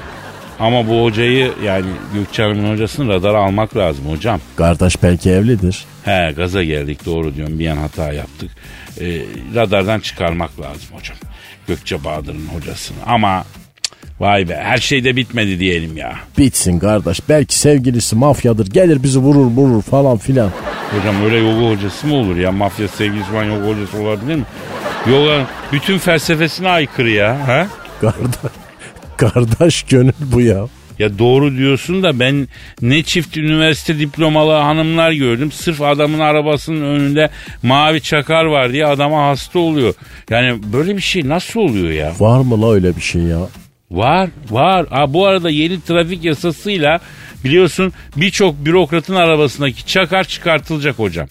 Ama 0.61 0.89
bu 0.89 1.05
hocayı 1.05 1.53
yani 1.65 1.87
Gökçe 2.15 2.43
Hanım'ın 2.43 2.73
hocasını 2.73 3.09
radara 3.09 3.39
almak 3.39 3.77
lazım 3.77 4.05
hocam. 4.11 4.41
Kardeş 4.57 5.03
belki 5.03 5.31
evlidir. 5.31 5.85
He 6.05 6.33
gaza 6.37 6.65
geldik 6.65 7.07
doğru 7.07 7.35
diyorum 7.35 7.59
bir 7.59 7.67
an 7.69 7.77
hata 7.77 8.13
yaptık. 8.13 8.51
Ee, 9.01 9.21
radardan 9.55 10.01
çıkarmak 10.01 10.61
lazım 10.61 10.89
hocam. 10.93 11.17
Gökçe 11.69 12.05
Bahadır'ın 12.05 12.47
hocasını 12.47 12.97
ama 13.07 13.45
vay 14.21 14.49
be 14.49 14.57
her 14.65 14.79
şey 14.79 15.05
de 15.05 15.17
bitmedi 15.17 15.59
diyelim 15.59 15.97
ya. 15.97 16.15
Bitsin 16.39 16.79
kardeş. 16.79 17.21
Belki 17.29 17.59
sevgilisi 17.59 18.17
mafyadır. 18.17 18.67
Gelir 18.67 19.03
bizi 19.03 19.19
vurur 19.19 19.47
vurur 19.47 19.83
falan 19.83 20.19
filan. 20.19 20.51
Hocam 20.91 21.25
öyle 21.25 21.37
yoga 21.37 21.71
hocası 21.77 22.07
mı 22.07 22.15
olur 22.15 22.37
ya? 22.37 22.53
Mafya 22.53 22.89
sevgilisi 22.89 23.31
falan 23.31 23.45
yoga 23.45 23.69
hocası 23.69 23.99
olabilir 23.99 24.35
mi? 24.35 24.45
Yoga 25.11 25.47
bütün 25.73 25.99
felsefesine 25.99 26.69
aykırı 26.69 27.11
ya. 27.11 27.49
Ha? 27.49 27.67
Kardeş, 28.01 28.53
kardeş 29.17 29.83
gönül 29.83 30.13
bu 30.21 30.41
ya. 30.41 30.67
Ya 30.99 31.19
doğru 31.19 31.57
diyorsun 31.57 32.03
da 32.03 32.21
ben 32.21 32.49
ne 32.83 33.03
çift 33.03 33.37
üniversite 33.37 33.99
diplomalı 33.99 34.53
hanımlar 34.53 35.13
gördüm. 35.13 35.53
Sırf 35.53 35.83
adamın 35.83 36.19
arabasının 36.19 36.85
önünde 36.85 37.31
mavi 37.63 38.01
çakar 38.01 38.45
var 38.45 38.73
diye 38.73 38.87
adama 38.87 39.27
hasta 39.27 39.59
oluyor. 39.59 39.95
Yani 40.31 40.59
böyle 40.73 40.97
bir 40.97 41.03
şey 41.03 41.29
nasıl 41.29 41.61
oluyor 41.61 41.91
ya? 41.91 42.13
Var 42.19 42.41
mı 42.41 42.63
la 42.63 42.73
öyle 42.73 42.97
bir 42.97 43.01
şey 43.03 43.23
ya? 43.23 43.39
Var 43.91 44.29
var. 44.51 44.87
Ha, 44.91 45.15
bu 45.15 45.27
arada 45.27 45.51
yeni 45.51 45.81
trafik 45.81 46.25
yasasıyla 46.25 47.01
biliyorsun 47.45 47.93
birçok 48.17 48.65
bürokratın 48.65 49.15
arabasındaki 49.15 49.87
çakar 49.87 50.25
çıkartılacak 50.25 50.99
hocam. 50.99 51.29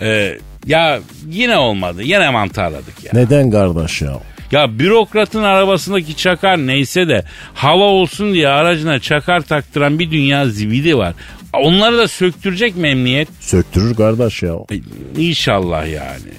Ee, 0.00 0.38
ya 0.66 1.00
yine 1.28 1.56
olmadı. 1.56 2.02
Yine 2.02 2.30
mantarladık 2.30 3.04
ya. 3.04 3.10
Neden 3.14 3.50
kardeş 3.50 4.02
ya? 4.02 4.12
Ya 4.52 4.78
bürokratın 4.78 5.42
arabasındaki 5.42 6.16
çakar 6.16 6.58
neyse 6.58 7.08
de 7.08 7.24
hava 7.54 7.84
olsun 7.84 8.34
diye 8.34 8.48
aracına 8.48 8.98
çakar 8.98 9.40
taktıran 9.40 9.98
bir 9.98 10.10
dünya 10.10 10.46
zibidi 10.48 10.96
var. 10.98 11.14
Onları 11.52 11.98
da 11.98 12.08
söktürecek 12.08 12.76
mi 12.76 12.88
emniyet? 12.88 13.28
Söktürür 13.40 13.94
kardeş 13.94 14.42
ya. 14.42 14.54
E, 14.72 14.76
İnşallah 15.22 15.86
yani. 15.92 16.32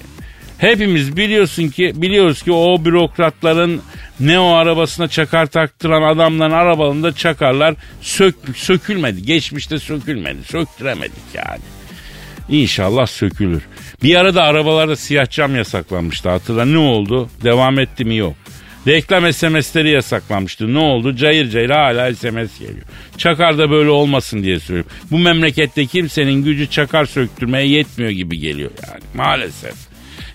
Hepimiz 0.58 1.16
biliyorsun 1.16 1.68
ki 1.68 1.92
biliyoruz 1.94 2.42
ki 2.42 2.52
o 2.52 2.84
bürokratların 2.84 3.82
ne 4.20 4.40
o 4.40 4.52
arabasına 4.52 5.08
çakar 5.08 5.46
taktıran 5.46 6.02
adamların 6.02 6.52
arabalarında 6.52 7.12
çakarlar 7.12 7.74
sök, 8.00 8.34
sökülmedi. 8.56 9.22
Geçmişte 9.22 9.78
sökülmedi. 9.78 10.38
Söktüremedik 10.44 11.34
yani. 11.34 11.60
İnşallah 12.48 13.06
sökülür. 13.06 13.62
Bir 14.02 14.16
arada 14.16 14.42
arabalarda 14.42 14.96
siyah 14.96 15.30
cam 15.30 15.56
yasaklanmıştı 15.56 16.30
hatırla. 16.30 16.64
Ne 16.64 16.78
oldu? 16.78 17.30
Devam 17.44 17.78
etti 17.78 18.04
mi? 18.04 18.16
Yok. 18.16 18.34
Reklam 18.86 19.32
SMS'leri 19.32 19.90
yasaklanmıştı. 19.90 20.74
Ne 20.74 20.78
oldu? 20.78 21.16
Cayır 21.16 21.50
cayır 21.50 21.70
hala 21.70 22.14
SMS 22.14 22.58
geliyor. 22.58 22.86
Çakar 23.18 23.58
da 23.58 23.70
böyle 23.70 23.90
olmasın 23.90 24.42
diye 24.42 24.60
söylüyorum. 24.60 24.92
Bu 25.10 25.18
memlekette 25.18 25.86
kimsenin 25.86 26.44
gücü 26.44 26.70
çakar 26.70 27.04
söktürmeye 27.04 27.68
yetmiyor 27.68 28.10
gibi 28.10 28.38
geliyor 28.38 28.70
yani 28.88 29.02
maalesef. 29.14 29.74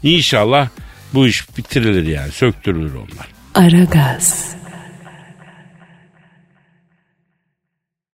İnşallah 0.04 0.70
bu 1.14 1.28
iş 1.28 1.58
bitirilir 1.58 2.08
yani 2.08 2.32
söktürülür 2.32 2.94
onlar. 2.96 3.28
Aragaz. 3.56 4.56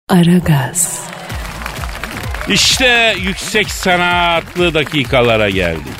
Aragaz. 0.09 1.08
İşte 2.49 3.15
yüksek 3.23 3.69
sanatlı 3.69 4.73
dakikalara 4.73 5.49
geldik. 5.49 5.93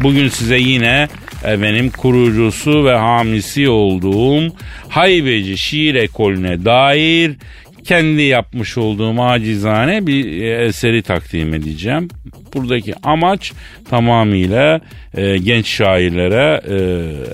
Bugün 0.00 0.28
size 0.28 0.58
yine 0.58 1.08
benim 1.44 1.90
kurucusu 1.90 2.84
ve 2.84 2.96
hamisi 2.96 3.68
olduğum 3.68 4.56
Haybeci 4.88 5.58
Şiir 5.58 5.94
Ekolü'ne 5.94 6.64
dair 6.64 7.36
kendi 7.84 8.22
yapmış 8.22 8.78
olduğum 8.78 9.22
acizane 9.22 10.06
bir 10.06 10.42
eseri 10.42 11.02
takdim 11.02 11.54
edeceğim. 11.54 12.08
Buradaki 12.54 12.94
amaç 13.02 13.52
tamamıyla 13.90 14.80
e, 15.14 15.38
genç 15.38 15.66
şairlere 15.68 16.60
e, 16.64 16.76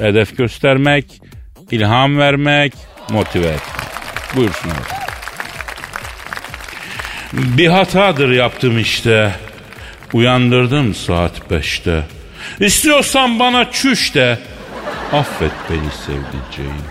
hedef 0.07 0.37
göstermek, 0.37 1.22
ilham 1.70 2.18
vermek, 2.18 2.72
motive 3.11 3.46
etmek. 3.46 4.37
Buyursun 4.37 4.70
efendim. 4.70 5.04
Bir 7.35 7.66
hatadır 7.66 8.31
yaptım 8.31 8.79
işte. 8.79 9.33
Uyandırdım 10.12 10.94
saat 10.94 11.51
beşte. 11.51 12.03
İstiyorsan 12.61 13.38
bana 13.38 13.73
çüş 13.73 14.14
de. 14.14 14.38
Affet 15.12 15.53
beni 15.70 15.90
sevdiceğim. 16.07 16.83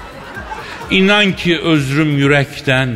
İnan 0.91 1.35
ki 1.35 1.59
özrüm 1.59 2.17
yürekten. 2.17 2.89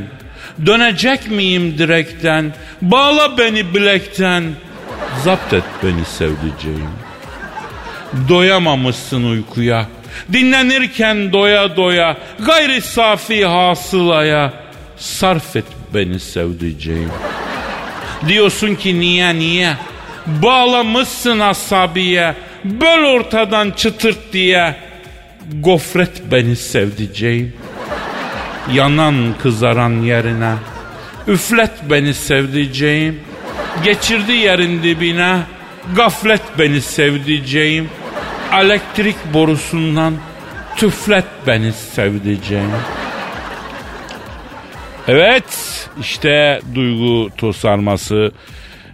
Dönecek 0.66 1.32
miyim 1.32 1.78
direkten? 1.78 2.54
Bağla 2.82 3.38
beni 3.38 3.74
bilekten. 3.74 4.44
Zapt 5.24 5.54
et 5.54 5.64
beni 5.84 6.06
sevdiceğim. 6.06 6.90
Doyamamışsın 8.30 9.24
uykuya. 9.24 9.86
Dinlenirken 10.34 11.34
doya 11.34 11.76
doya. 11.76 12.18
Gayri 12.46 12.82
safi 12.82 13.46
hasılaya. 13.46 14.54
Sarf 14.98 15.56
et 15.56 15.77
beni 15.94 16.20
sevdiceğim. 16.20 17.10
Diyorsun 18.28 18.76
ki 18.76 19.00
niye 19.00 19.36
niye? 19.36 19.74
Bağlamışsın 20.28 21.40
asabiye. 21.40 22.36
Böl 22.64 23.04
ortadan 23.04 23.72
çıtırt 23.72 24.34
diye. 24.34 24.76
Gofret 25.60 26.32
beni 26.32 26.56
sevdiceğim. 26.56 27.54
Yanan 28.74 29.16
kızaran 29.44 30.02
yerine. 30.02 30.54
Üflet 31.28 31.72
beni 31.90 32.14
sevdiceğim. 32.14 33.20
Geçirdi 33.84 34.32
yerin 34.32 34.84
dibine. 34.84 35.38
Gaflet 35.96 36.42
beni 36.60 36.82
sevdiceğim. 36.82 37.90
Elektrik 38.54 39.34
borusundan 39.34 40.14
tüflet 40.76 41.26
beni 41.48 41.74
sevdiceğim. 41.74 42.72
Evet 45.08 45.44
işte 46.02 46.62
duygu 46.76 47.30
tosarması 47.38 48.32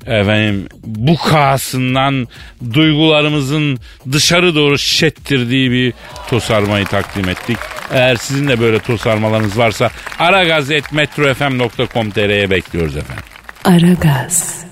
efendim 0.06 0.68
bu 0.84 1.18
kahasından 1.18 2.28
duygularımızın 2.74 3.80
dışarı 4.12 4.56
doğru 4.56 4.78
şettirdiği 4.78 5.72
bir 5.72 5.94
tosarmayı 6.30 6.86
takdim 6.86 7.30
ettik. 7.30 7.58
Eğer 7.92 8.16
sizin 8.16 8.48
de 8.48 8.60
böyle 8.60 8.80
tosarmalarınız 8.80 9.58
varsa 9.58 9.90
aragazetmetrofm.com.tr'ye 10.20 12.50
bekliyoruz 12.50 12.98
efendim. 12.98 13.24
Aragaz. 13.64 14.64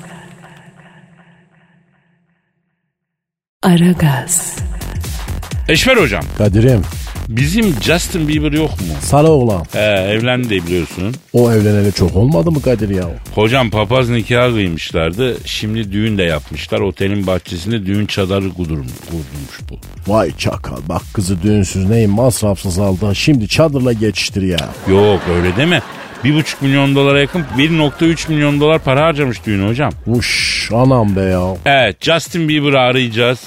Aragaz. 3.63 4.55
Eşmer 5.69 5.97
hocam 5.97 6.23
Kadir'im 6.37 6.81
Bizim 7.35 7.75
Justin 7.81 8.27
Bieber 8.27 8.51
yok 8.51 8.71
mu? 8.71 8.87
Sarı 9.01 9.27
oğlan. 9.27 9.65
He, 9.71 9.79
evlendi 9.79 10.49
biliyorsun. 10.49 11.15
O 11.33 11.51
evleneli 11.51 11.93
çok 11.93 12.15
olmadı 12.15 12.51
mı 12.51 12.61
Kadir 12.61 12.89
ya? 12.89 13.03
Hocam 13.35 13.69
papaz 13.69 14.09
nikahı 14.09 14.53
kıymışlardı. 14.53 15.37
Şimdi 15.45 15.91
düğün 15.91 16.17
de 16.17 16.23
yapmışlar. 16.23 16.79
Otelin 16.79 17.27
bahçesinde 17.27 17.85
düğün 17.85 18.05
çadırı 18.05 18.49
kudurmuş, 18.49 18.91
kurdurmuş 19.05 19.59
bu. 19.69 20.11
Vay 20.11 20.31
çakal 20.37 20.77
bak 20.89 21.01
kızı 21.13 21.41
düğünsüz 21.43 21.89
neyin 21.89 22.09
masrafsız 22.09 22.79
aldın 22.79 23.13
şimdi 23.13 23.47
çadırla 23.47 23.93
geçiştir 23.93 24.41
ya. 24.41 24.69
Yok 24.87 25.21
öyle 25.35 25.57
deme. 25.57 25.81
Bir 26.23 26.35
buçuk 26.35 26.61
milyon 26.61 26.95
dolara 26.95 27.19
yakın 27.19 27.45
1.3 27.57 28.31
milyon 28.31 28.59
dolar 28.59 28.79
para 28.79 29.05
harcamış 29.05 29.45
düğün 29.45 29.67
hocam. 29.67 29.91
Uş 30.07 30.69
anam 30.73 31.15
be 31.15 31.21
ya. 31.21 31.55
Evet 31.65 31.97
Justin 32.01 32.49
Bieber'ı 32.49 32.79
arayacağız. 32.79 33.39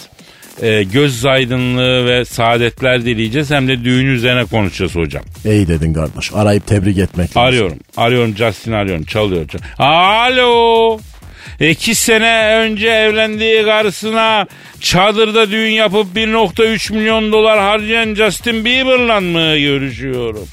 Ee, 0.62 0.82
göz 0.82 1.24
aydınlığı 1.26 2.06
ve 2.06 2.24
saadetler 2.24 3.04
dileyeceğiz. 3.04 3.50
Hem 3.50 3.68
de 3.68 3.84
düğün 3.84 4.06
üzerine 4.06 4.44
konuşacağız 4.44 4.94
hocam. 4.96 5.22
İyi 5.44 5.68
dedin 5.68 5.94
kardeş 5.94 6.30
arayıp 6.34 6.66
tebrik 6.66 6.98
etmek 6.98 7.28
lazım. 7.36 7.42
Arıyorum. 7.42 7.78
Arıyorum 7.96 8.36
Justin 8.36 8.72
arıyorum. 8.72 9.04
Çalıyor. 9.04 9.48
çal- 9.48 9.58
Alo. 9.78 10.98
İki 11.60 11.94
sene 11.94 12.56
önce 12.56 12.88
evlendiği 12.88 13.64
karısına 13.64 14.46
çadırda 14.80 15.50
düğün 15.50 15.70
yapıp 15.70 16.14
1.3 16.16 16.90
milyon 16.92 17.32
dolar 17.32 17.58
harcayan 17.60 18.14
Justin 18.14 18.64
Bieber'la 18.64 19.20
mı 19.20 19.58
görüşüyorum? 19.58 20.44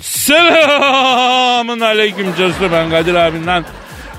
Selamın 0.00 1.80
aleyküm 1.80 2.26
Justin 2.38 2.72
ben 2.72 2.90
Kadir 2.90 3.14
abinden. 3.14 3.64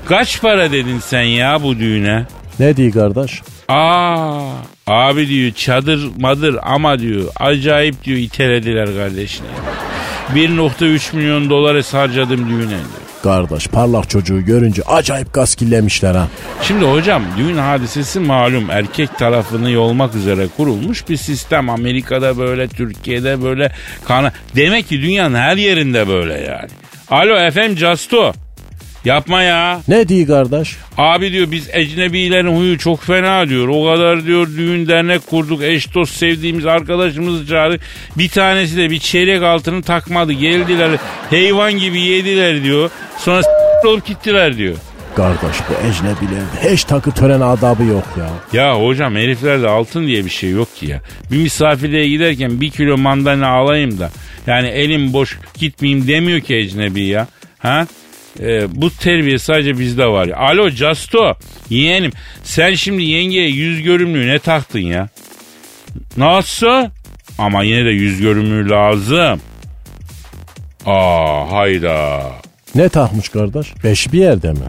Kaç 0.06 0.42
para 0.42 0.72
dedin 0.72 1.00
sen 1.00 1.22
ya 1.22 1.64
bu 1.64 1.80
düğüne? 1.80 2.26
Ne 2.60 2.78
diyor 2.78 2.94
kardeş? 2.94 3.42
Aa 3.68 4.40
abi 4.90 5.28
diyor 5.28 5.52
çadır 5.52 6.10
madır 6.20 6.60
ama 6.64 7.00
diyor 7.00 7.24
acayip 7.36 8.04
diyor 8.04 8.18
itelediler 8.18 8.86
kardeşine. 8.96 9.48
1.3 10.36 11.16
milyon 11.16 11.50
dolar 11.50 11.86
harcadım 11.92 12.50
düğüne 12.50 12.70
diyor. 12.70 13.10
Kardeş 13.24 13.68
parlak 13.68 14.10
çocuğu 14.10 14.46
görünce 14.46 14.82
acayip 14.84 15.34
gaskillemişler 15.34 16.16
ha. 16.16 16.28
Şimdi 16.62 16.86
hocam 16.86 17.24
düğün 17.38 17.58
hadisesi 17.58 18.20
malum 18.20 18.70
erkek 18.70 19.18
tarafını 19.18 19.72
yolmak 19.72 20.16
üzere 20.16 20.48
kurulmuş 20.58 21.10
bir 21.10 21.18
sistem. 21.18 21.70
Amerika'da 21.70 22.38
böyle, 22.38 22.68
Türkiye'de 22.68 23.44
böyle. 23.44 23.72
Kana... 24.06 24.32
Demek 24.56 24.88
ki 24.88 25.02
dünyanın 25.02 25.36
her 25.36 25.58
yerinde 25.58 26.08
böyle 26.08 26.34
yani. 26.34 26.70
Alo 27.10 27.36
efendim 27.36 27.76
Casto. 27.76 28.34
Yapma 29.06 29.44
ya. 29.44 29.82
Ne 29.88 30.08
diyor 30.08 30.28
kardeş? 30.28 30.76
Abi 30.98 31.32
diyor 31.32 31.52
biz 31.52 31.70
ecnebilerin 31.74 32.58
huyu 32.58 32.78
çok 32.78 33.04
fena 33.04 33.50
diyor. 33.50 33.68
O 33.68 33.86
kadar 33.86 34.26
diyor 34.26 34.48
düğün 34.58 34.88
dernek 34.88 35.28
kurduk. 35.28 35.64
Eş 35.64 35.94
dost 35.96 36.16
sevdiğimiz 36.16 36.66
arkadaşımızı 36.66 37.48
çağırdık. 37.48 37.82
Bir 38.18 38.30
tanesi 38.30 38.78
de 38.78 38.90
bir 38.90 39.00
çeyrek 39.00 39.44
altını 39.44 39.82
takmadı. 39.82 40.34
Geldiler 40.34 40.92
hayvan 41.30 41.74
gibi 41.74 42.02
yediler 42.02 42.64
diyor. 42.64 42.90
Sonra 43.18 43.42
olup 43.86 44.06
gittiler 44.06 44.58
diyor. 44.58 44.76
Kardeş 45.16 45.58
bu 45.70 45.88
ecnebilerde 45.88 46.74
hiç 46.74 46.84
takı 46.84 47.12
tören 47.12 47.42
adabı 47.42 47.84
yok 47.84 48.04
ya. 48.18 48.30
Ya 48.62 48.82
hocam 48.86 49.16
heriflerde 49.16 49.68
altın 49.68 50.08
diye 50.08 50.26
bir 50.26 50.30
şey 50.30 50.50
yok 50.50 50.76
ki 50.76 50.86
ya. 50.86 51.02
Bir 51.32 51.38
misafirliğe 51.38 52.08
giderken 52.10 52.62
bir 52.62 52.70
kilo 52.70 52.98
mandalina 52.98 53.48
alayım 53.48 54.00
da 54.00 54.12
yani 54.48 54.68
elim 54.68 55.14
boş 55.14 55.38
gitmeyeyim 55.60 56.08
demiyor 56.08 56.40
ki 56.40 56.56
ecnebi 56.56 57.02
ya. 57.02 57.28
Ha? 57.60 57.88
Ee, 58.42 58.82
bu 58.82 58.90
terbiye 58.90 59.40
sadece 59.40 59.80
bizde 59.80 60.06
var 60.08 60.26
ya. 60.28 60.38
Alo 60.38 60.70
Casto 60.70 61.34
yeğenim 61.70 62.12
sen 62.44 62.74
şimdi 62.74 63.04
yengeye 63.04 63.50
yüz 63.50 63.84
görümlüğü 63.84 64.28
ne 64.28 64.40
taktın 64.40 64.80
ya? 64.80 65.10
Nasıl? 66.18 66.90
Ama 67.38 67.64
yine 67.64 67.86
de 67.86 67.90
yüz 67.90 68.22
görümlüğü 68.22 68.70
lazım. 68.70 69.42
Aa 70.86 71.52
hayda. 71.52 72.22
Ne 72.76 72.90
takmış 72.90 73.30
kardeş? 73.30 73.68
Beş 73.84 74.14
bir 74.14 74.20
yerde 74.20 74.52
mi? 74.52 74.60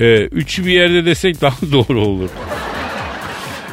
Ee, 0.00 0.14
üçü 0.20 0.66
bir 0.66 0.72
yerde 0.72 1.04
desek 1.04 1.40
daha 1.40 1.56
doğru 1.72 2.00
olur. 2.00 2.28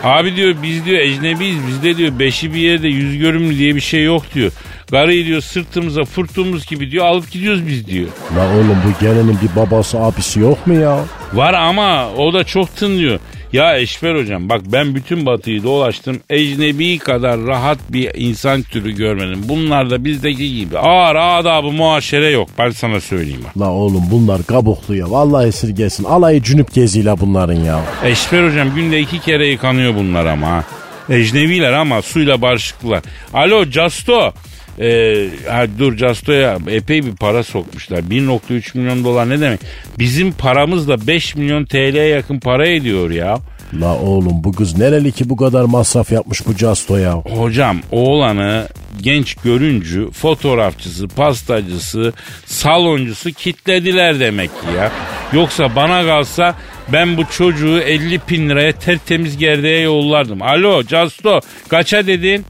Abi 0.03 0.35
diyor 0.35 0.55
biz 0.63 0.85
diyor 0.85 0.99
ecnebiyiz 0.99 1.67
bizde 1.67 1.97
diyor 1.97 2.19
beşi 2.19 2.53
bir 2.53 2.59
yerde 2.59 2.87
yüz 2.87 3.17
görümlü 3.17 3.57
diye 3.57 3.75
bir 3.75 3.81
şey 3.81 4.03
yok 4.03 4.23
diyor. 4.35 4.51
Karıyı 4.91 5.25
diyor 5.25 5.41
sırtımıza 5.41 6.03
fırttığımız 6.05 6.65
gibi 6.65 6.91
diyor 6.91 7.05
alıp 7.05 7.31
gidiyoruz 7.31 7.67
biz 7.67 7.87
diyor. 7.87 8.07
La 8.37 8.55
oğlum 8.55 8.77
bu 8.87 9.05
gelinin 9.05 9.37
bir 9.41 9.61
babası 9.61 9.99
abisi 9.99 10.39
yok 10.39 10.67
mu 10.67 10.73
ya? 10.73 10.99
Var 11.33 11.53
ama 11.53 12.09
o 12.17 12.33
da 12.33 12.43
çok 12.43 12.75
tın 12.75 12.97
diyor. 12.97 13.19
Ya 13.53 13.77
Eşber 13.77 14.15
hocam 14.15 14.49
bak 14.49 14.61
ben 14.65 14.95
bütün 14.95 15.25
batıyı 15.25 15.63
dolaştım. 15.63 16.19
Ecnebi 16.29 16.97
kadar 16.97 17.39
rahat 17.41 17.77
bir 17.89 18.11
insan 18.15 18.61
türü 18.61 18.91
görmedim. 18.91 19.41
Bunlar 19.49 19.89
da 19.89 20.05
bizdeki 20.05 20.55
gibi. 20.55 20.77
Ağır 20.77 21.15
adabı 21.15 21.71
muaşere 21.71 22.29
yok 22.29 22.49
ben 22.57 22.69
sana 22.69 23.01
söyleyeyim 23.01 23.41
bak. 23.45 23.57
La 23.61 23.71
oğlum 23.71 24.03
bunlar 24.11 24.43
kabuklu 24.43 24.95
ya. 24.95 25.11
Vallahi 25.11 25.47
esirgesin. 25.47 26.03
Alayı 26.03 26.43
cünüp 26.43 26.73
geziyle 26.73 27.19
bunların 27.19 27.59
ya. 27.63 27.79
Eşber 28.03 28.49
hocam 28.49 28.75
günde 28.75 28.99
iki 28.99 29.19
kere 29.19 29.47
yıkanıyor 29.47 29.95
bunlar 29.95 30.25
ama 30.25 30.47
ha. 30.47 30.63
Ecnebiler 31.09 31.73
ama 31.73 32.01
suyla 32.01 32.41
barışıklılar. 32.41 33.01
Alo 33.33 33.69
Casto. 33.69 34.33
Ee, 34.79 35.29
ha, 35.47 35.65
dur 35.79 35.97
Casto'ya 35.97 36.57
epey 36.67 37.05
bir 37.05 37.15
para 37.15 37.43
sokmuşlar. 37.43 37.99
1.3 37.99 38.77
milyon 38.77 39.03
dolar 39.03 39.29
ne 39.29 39.41
demek? 39.41 39.59
Bizim 39.99 40.31
paramız 40.31 40.87
da 40.87 41.07
5 41.07 41.35
milyon 41.35 41.65
TL'ye 41.65 42.07
yakın 42.07 42.39
para 42.39 42.67
ediyor 42.67 43.11
ya. 43.11 43.39
La 43.73 43.95
oğlum 43.99 44.43
bu 44.43 44.51
kız 44.51 44.77
nereli 44.77 45.11
ki 45.11 45.29
bu 45.29 45.37
kadar 45.37 45.63
masraf 45.63 46.11
yapmış 46.11 46.47
bu 46.47 46.55
Casto 46.55 46.97
ya? 46.97 47.13
Hocam 47.13 47.77
oğlanı 47.91 48.67
genç 49.01 49.35
görüncü, 49.35 50.11
fotoğrafçısı, 50.11 51.07
pastacısı, 51.07 52.13
saloncusu 52.45 53.31
kitlediler 53.31 54.19
demek 54.19 54.49
ki 54.49 54.67
ya. 54.77 54.91
Yoksa 55.33 55.75
bana 55.75 56.05
kalsa 56.05 56.55
ben 56.93 57.17
bu 57.17 57.25
çocuğu 57.37 57.79
50 57.79 58.21
bin 58.29 58.49
liraya 58.49 58.71
tertemiz 58.71 59.37
gerdeğe 59.37 59.79
yollardım. 59.79 60.41
Alo 60.41 60.83
Casto 60.83 61.39
kaça 61.69 62.07
dedin? 62.07 62.45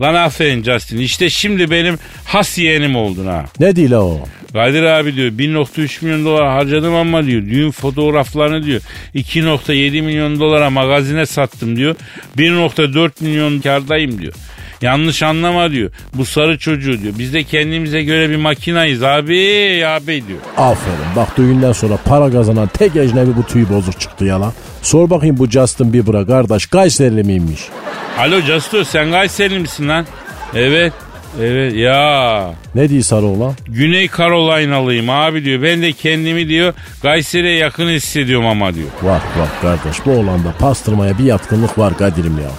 Lan 0.00 0.14
aferin 0.14 0.62
Justin 0.62 0.98
işte 0.98 1.30
şimdi 1.30 1.70
benim 1.70 1.98
has 2.24 2.58
yeğenim 2.58 2.96
oldun 2.96 3.26
ha. 3.26 3.44
Ne 3.60 3.76
değil 3.76 3.92
o? 3.92 4.18
Kadir 4.52 4.82
abi 4.82 5.16
diyor 5.16 5.30
1.3 5.30 6.04
milyon 6.04 6.24
dolar 6.24 6.48
harcadım 6.48 6.94
ama 6.94 7.26
diyor 7.26 7.42
düğün 7.42 7.70
fotoğraflarını 7.70 8.62
diyor 8.64 8.80
2.7 9.14 10.02
milyon 10.02 10.40
dolara 10.40 10.70
magazine 10.70 11.26
sattım 11.26 11.76
diyor. 11.76 11.96
1.4 12.38 13.10
milyon 13.20 13.60
kardayım 13.60 14.20
diyor. 14.20 14.32
Yanlış 14.82 15.22
anlama 15.22 15.70
diyor. 15.70 15.90
Bu 16.14 16.24
sarı 16.24 16.58
çocuğu 16.58 17.02
diyor. 17.02 17.14
Biz 17.18 17.34
de 17.34 17.44
kendimize 17.44 18.02
göre 18.02 18.30
bir 18.30 18.36
makinayız 18.36 19.02
abi 19.02 19.36
abi 19.86 20.22
diyor. 20.28 20.38
Aferin 20.56 21.16
bak 21.16 21.38
düğünden 21.38 21.72
sonra 21.72 21.98
para 22.04 22.30
kazanan 22.30 22.68
tek 22.68 22.96
ecnebi 22.96 23.36
bu 23.36 23.42
tüy 23.46 23.64
bozuk 23.68 24.00
çıktı 24.00 24.24
ya 24.24 24.40
lan. 24.40 24.52
Sor 24.82 25.10
bakayım 25.10 25.38
bu 25.38 25.50
Justin 25.50 25.92
Bieber'a 25.92 26.26
kardeş 26.26 26.66
Kayserili 26.66 27.22
miymiş? 27.24 27.60
Alo 28.18 28.42
Casto 28.42 28.84
sen 28.84 29.10
Kayserili 29.10 29.58
misin 29.58 29.88
lan? 29.88 30.06
Evet. 30.54 30.92
Evet 31.40 31.74
ya. 31.74 32.50
Ne 32.74 32.88
diyor 32.88 33.02
sarı 33.02 33.26
oğlan? 33.26 33.54
Güney 33.68 34.08
Carolina'lıyım 34.18 35.10
abi 35.10 35.44
diyor. 35.44 35.62
Ben 35.62 35.82
de 35.82 35.92
kendimi 35.92 36.48
diyor 36.48 36.74
Kayseri'ye 37.02 37.56
yakın 37.56 37.88
hissediyorum 37.88 38.46
ama 38.46 38.74
diyor. 38.74 38.88
Var 39.02 39.20
var 39.38 39.48
kardeş 39.62 40.06
bu 40.06 40.10
oğlanda 40.10 40.52
pastırmaya 40.58 41.18
bir 41.18 41.24
yatkınlık 41.24 41.78
var 41.78 41.96
Kadir'im 41.98 42.38
ya. 42.38 42.50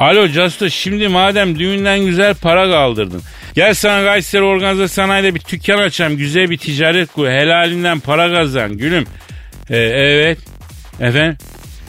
Alo 0.00 0.28
Casto 0.28 0.70
şimdi 0.70 1.08
madem 1.08 1.58
düğünden 1.58 2.00
güzel 2.00 2.34
para 2.34 2.70
kaldırdın. 2.70 3.22
Gel 3.54 3.74
sana 3.74 4.04
Kayseri 4.04 4.42
Organize 4.42 4.88
Sanayi'de 4.88 5.34
bir 5.34 5.42
dükkan 5.52 5.78
açayım. 5.78 6.16
Güzel 6.16 6.50
bir 6.50 6.58
ticaret 6.58 7.12
kur. 7.12 7.26
Helalinden 7.28 8.00
para 8.00 8.32
kazan 8.32 8.76
gülüm. 8.78 9.04
Ee, 9.70 9.76
evet. 9.76 10.38
Efendim? 11.00 11.36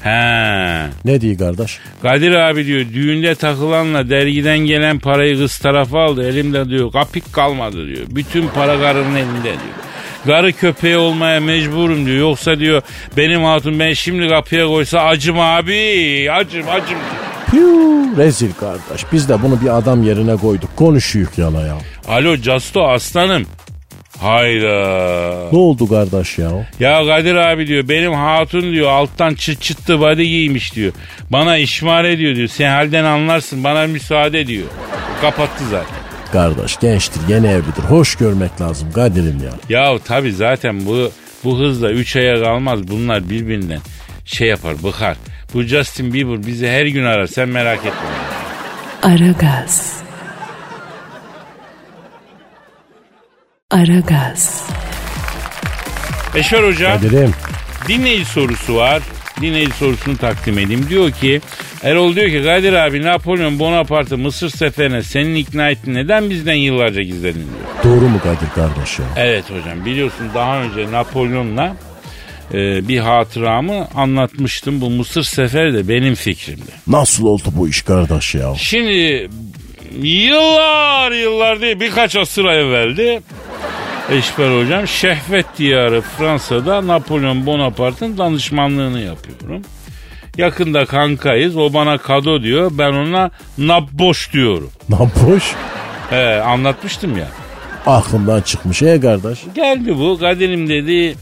He. 0.05 0.89
Ne 1.05 1.21
diyor 1.21 1.37
kardeş? 1.37 1.79
Kadir 2.01 2.31
abi 2.31 2.65
diyor 2.65 2.85
düğünde 2.93 3.35
takılanla 3.35 4.09
dergiden 4.09 4.57
gelen 4.59 4.99
parayı 4.99 5.37
kız 5.37 5.57
tarafa 5.57 6.03
aldı. 6.03 6.29
Elimde 6.29 6.69
diyor 6.69 6.91
kapik 6.91 7.33
kalmadı 7.33 7.87
diyor. 7.87 8.07
Bütün 8.09 8.47
para 8.47 8.81
karının 8.81 9.15
elinde 9.15 9.43
diyor. 9.43 9.75
Garı 10.25 10.53
köpeği 10.53 10.97
olmaya 10.97 11.39
mecburum 11.39 12.05
diyor. 12.05 12.17
Yoksa 12.17 12.59
diyor 12.59 12.81
benim 13.17 13.43
hatun 13.43 13.79
ben 13.79 13.93
şimdi 13.93 14.27
kapıya 14.27 14.67
koysa 14.67 14.99
acım 14.99 15.39
abi. 15.39 16.27
Acım 16.31 16.69
acım 16.69 16.87
diyor. 16.89 17.25
Piu, 17.51 18.17
rezil 18.17 18.53
kardeş. 18.59 19.05
Biz 19.13 19.29
de 19.29 19.41
bunu 19.41 19.61
bir 19.61 19.77
adam 19.77 20.03
yerine 20.03 20.35
koyduk. 20.35 20.75
Konuşuyuk 20.75 21.37
yana 21.37 21.61
ya. 21.61 21.77
Alo 22.07 22.37
Casto 22.37 22.87
aslanım. 22.87 23.45
Hayda. 24.19 25.49
Ne 25.51 25.58
oldu 25.58 25.88
kardeş 25.89 26.38
ya? 26.38 26.49
Ya 26.80 27.06
Kadir 27.06 27.36
abi 27.36 27.67
diyor 27.67 27.89
benim 27.89 28.13
hatun 28.13 28.62
diyor 28.71 28.88
alttan 28.91 29.34
çıt 29.34 29.62
çıttı 29.62 29.99
body 29.99 30.23
giymiş 30.23 30.75
diyor. 30.75 30.93
Bana 31.30 31.58
işmar 31.58 32.04
ediyor 32.04 32.36
diyor. 32.36 32.47
Sen 32.47 32.69
halden 32.69 33.04
anlarsın 33.04 33.63
bana 33.63 33.88
müsaade 33.88 34.47
diyor. 34.47 34.68
Kapattı 35.22 35.63
zaten. 35.72 35.95
Kardeş 36.32 36.80
gençtir 36.80 37.22
yeni 37.30 37.47
evlidir. 37.47 37.84
Hoş 37.89 38.16
görmek 38.16 38.61
lazım 38.61 38.91
Kadir'im 38.91 39.41
ya. 39.43 39.51
Ya 39.70 39.99
tabi 39.99 40.32
zaten 40.32 40.86
bu 40.86 41.11
bu 41.43 41.59
hızla 41.59 41.91
3 41.91 42.16
aya 42.16 42.43
kalmaz 42.43 42.88
bunlar 42.88 43.30
birbirinden 43.30 43.80
şey 44.26 44.47
yapar 44.47 44.84
bıkar. 44.84 45.18
Bu 45.53 45.61
Justin 45.63 46.13
Bieber 46.13 46.47
bizi 46.47 46.68
her 46.68 46.86
gün 46.86 47.03
arar 47.05 47.28
sen 47.28 47.49
merak 47.49 47.80
etme. 47.80 47.91
Aragaz. 49.03 50.05
Aragaz, 53.72 54.70
Eşver 56.36 56.63
hocam 56.63 57.01
Kadir'im. 57.01 57.34
dinleyici 57.88 58.26
sorusu 58.26 58.76
var. 58.76 59.03
Dinleyici 59.41 59.72
sorusunu 59.72 60.18
takdim 60.18 60.59
edeyim. 60.59 60.86
Diyor 60.89 61.11
ki 61.11 61.41
Erol 61.84 62.16
diyor 62.16 62.28
ki 62.30 62.43
Kadir 62.43 62.74
abi 62.74 63.01
Napolyon 63.03 63.59
Bonaparte 63.59 64.16
Mısır 64.16 64.49
seferine 64.49 65.03
senin 65.03 65.36
ikna 65.36 65.70
ettin 65.70 65.93
neden 65.93 66.30
bizden 66.30 66.53
yıllarca 66.53 67.01
gizledin 67.01 67.43
diyor. 67.47 67.84
Doğru 67.95 68.09
mu 68.09 68.20
Kadir 68.24 68.49
kardeş 68.55 68.99
ya? 68.99 69.05
Evet 69.18 69.45
hocam 69.51 69.86
biliyorsun 69.86 70.28
daha 70.34 70.57
önce 70.61 70.91
Napolyon'la 70.91 71.76
e, 72.53 72.88
bir 72.88 72.99
hatıramı 72.99 73.88
anlatmıştım. 73.95 74.82
Bu 74.82 74.89
Mısır 74.89 75.24
seferi 75.24 75.74
de 75.74 75.88
benim 75.88 76.16
fikrimdi. 76.16 76.72
Nasıl 76.88 77.26
oldu 77.26 77.43
bu 77.51 77.68
iş 77.70 77.82
kardeş 77.82 78.36
ya? 78.36 78.53
Şimdi 78.57 79.30
yıllar 80.01 81.11
yıllar 81.11 81.61
değil 81.61 81.80
birkaç 81.80 82.16
asır 82.16 82.45
evveldi. 82.45 83.22
Eşber 84.12 84.62
hocam 84.62 84.88
Şehvet 84.88 85.45
diyarı 85.58 86.01
Fransa'da 86.01 86.88
Napolyon 86.88 87.45
Bonaparte'ın 87.45 88.18
danışmanlığını 88.18 88.99
yapıyorum. 88.99 89.62
Yakında 90.38 90.86
kankayız 90.86 91.58
o 91.58 91.74
bana 91.74 91.97
kado 91.97 92.41
diyor 92.43 92.72
ben 92.74 92.93
ona 92.93 93.32
napboş 93.58 94.34
diyorum. 94.34 94.72
Nampoş. 94.89 95.53
He, 96.10 96.41
anlatmıştım 96.41 97.18
ya. 97.18 97.28
Aklımdan 97.86 98.41
çıkmış 98.41 98.82
e 98.82 98.99
kardeş. 98.99 99.39
Geldi 99.56 99.97
bu 99.97 100.18
Kadir'im 100.20 100.70
dedi 100.70 101.16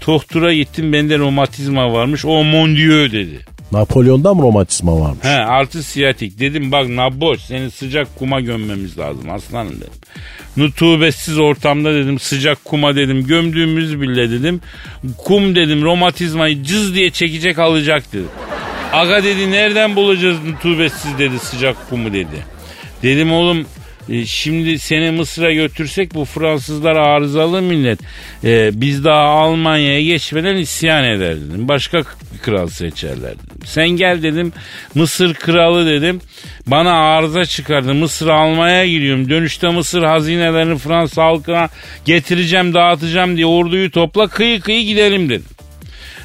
Tohtura 0.00 0.52
gittim 0.52 0.92
bende 0.92 1.18
romatizma 1.18 1.92
varmış 1.92 2.24
o 2.24 2.44
mon 2.44 2.76
dieu 2.76 3.12
dedi. 3.12 3.40
Napolyon'da 3.72 4.34
mı 4.34 4.42
romatizma 4.42 5.00
varmış? 5.00 5.24
He 5.24 5.28
artı 5.28 5.82
siyatik. 5.82 6.40
Dedim 6.40 6.72
bak 6.72 6.88
naboş 6.88 7.40
seni 7.40 7.70
sıcak 7.70 8.08
kuma 8.18 8.40
gömmemiz 8.40 8.98
lazım 8.98 9.30
aslanım 9.30 9.76
dedim. 9.76 9.92
Nutubetsiz 10.56 11.38
ortamda 11.38 11.94
dedim 11.94 12.18
sıcak 12.18 12.64
kuma 12.64 12.96
dedim 12.96 13.26
gömdüğümüz 13.26 14.00
bile 14.00 14.30
dedim. 14.30 14.60
Kum 15.24 15.54
dedim 15.54 15.82
romatizmayı 15.82 16.62
cız 16.62 16.94
diye 16.94 17.10
çekecek 17.10 17.58
alacak 17.58 18.12
dedim. 18.12 18.30
Aga 18.92 19.24
dedi 19.24 19.50
nereden 19.50 19.96
bulacağız 19.96 20.36
nutubetsiz 20.44 21.18
dedi 21.18 21.38
sıcak 21.38 21.90
kumu 21.90 22.12
dedi. 22.12 22.44
Dedim 23.02 23.32
oğlum 23.32 23.66
e, 24.08 24.26
şimdi 24.26 24.78
seni 24.78 25.10
Mısır'a 25.10 25.52
götürsek 25.52 26.14
bu 26.14 26.24
Fransızlar 26.24 26.96
arızalı 26.96 27.62
millet. 27.62 27.98
E, 28.44 28.70
biz 28.80 29.04
daha 29.04 29.22
Almanya'ya 29.22 30.02
geçmeden 30.02 30.56
isyan 30.56 31.04
eder 31.04 31.36
dedim. 31.36 31.68
Başka 31.68 32.02
kral 32.42 32.66
seçerler 32.66 33.34
dedim. 33.34 33.60
Sen 33.64 33.88
gel 33.88 34.22
dedim 34.22 34.52
Mısır 34.94 35.34
kralı 35.34 35.86
dedim. 35.86 36.20
Bana 36.66 36.92
arıza 36.92 37.44
çıkardı. 37.44 37.94
Mısır 37.94 38.28
almaya 38.28 38.86
gidiyorum. 38.86 39.30
Dönüşte 39.30 39.68
Mısır 39.68 40.02
hazinelerini 40.02 40.78
Fransa 40.78 41.24
halkına 41.24 41.68
getireceğim 42.04 42.74
dağıtacağım 42.74 43.36
diye 43.36 43.46
orduyu 43.46 43.90
topla 43.90 44.26
kıyı 44.26 44.60
kıyı 44.60 44.86
gidelim 44.86 45.28
dedim. 45.28 45.46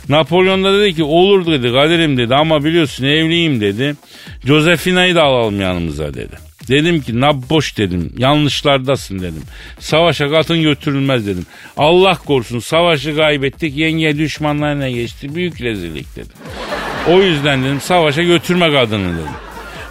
Napolyon 0.09 0.63
da 0.63 0.79
dedi 0.79 0.95
ki 0.95 1.03
olur 1.03 1.45
dedi 1.45 1.71
Kadir'im 1.71 2.17
dedi 2.17 2.35
ama 2.35 2.63
biliyorsun 2.63 3.05
evliyim 3.05 3.61
dedi. 3.61 3.95
Josefina'yı 4.45 5.15
da 5.15 5.23
alalım 5.23 5.61
yanımıza 5.61 6.13
dedi. 6.13 6.52
Dedim 6.67 7.01
ki 7.01 7.21
nabboş 7.21 7.77
dedim 7.77 8.13
yanlışlardasın 8.17 9.19
dedim. 9.19 9.43
Savaşa 9.79 10.29
katın 10.29 10.61
götürülmez 10.61 11.27
dedim. 11.27 11.45
Allah 11.77 12.17
korusun 12.25 12.59
savaşı 12.59 13.15
kaybettik 13.15 13.77
yenge 13.77 14.17
düşmanlarına 14.17 14.89
geçti 14.89 15.35
büyük 15.35 15.61
rezillik 15.61 16.15
dedim. 16.15 16.31
O 17.09 17.21
yüzden 17.21 17.63
dedim 17.63 17.81
savaşa 17.81 18.23
götürme 18.23 18.71
kadını 18.71 19.13
dedim. 19.13 19.31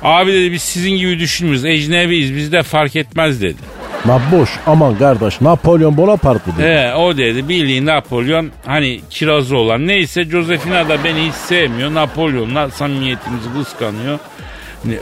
Abi 0.02 0.32
dedi 0.32 0.52
biz 0.52 0.62
sizin 0.62 0.90
gibi 0.90 1.18
düşünmüyoruz 1.18 1.64
ecnebiyiz 1.64 2.34
bizde 2.34 2.62
fark 2.62 2.96
etmez 2.96 3.42
dedi. 3.42 3.58
Naboş 4.04 4.50
aman 4.66 4.98
kardeş 4.98 5.40
Napolyon 5.40 5.96
Bonaparte 5.96 6.52
dedi. 6.52 6.62
He 6.62 6.94
o 6.94 7.16
dedi 7.16 7.48
bildiğin 7.48 7.86
Napolyon 7.86 8.50
hani 8.66 9.00
kirazı 9.10 9.56
olan 9.56 9.86
neyse 9.86 10.24
Josefina 10.24 10.88
da 10.88 11.04
beni 11.04 11.26
hiç 11.28 11.34
sevmiyor. 11.34 11.94
Napolyon'la 11.94 12.70
samimiyetimizi 12.70 13.48
kıskanıyor. 13.58 14.18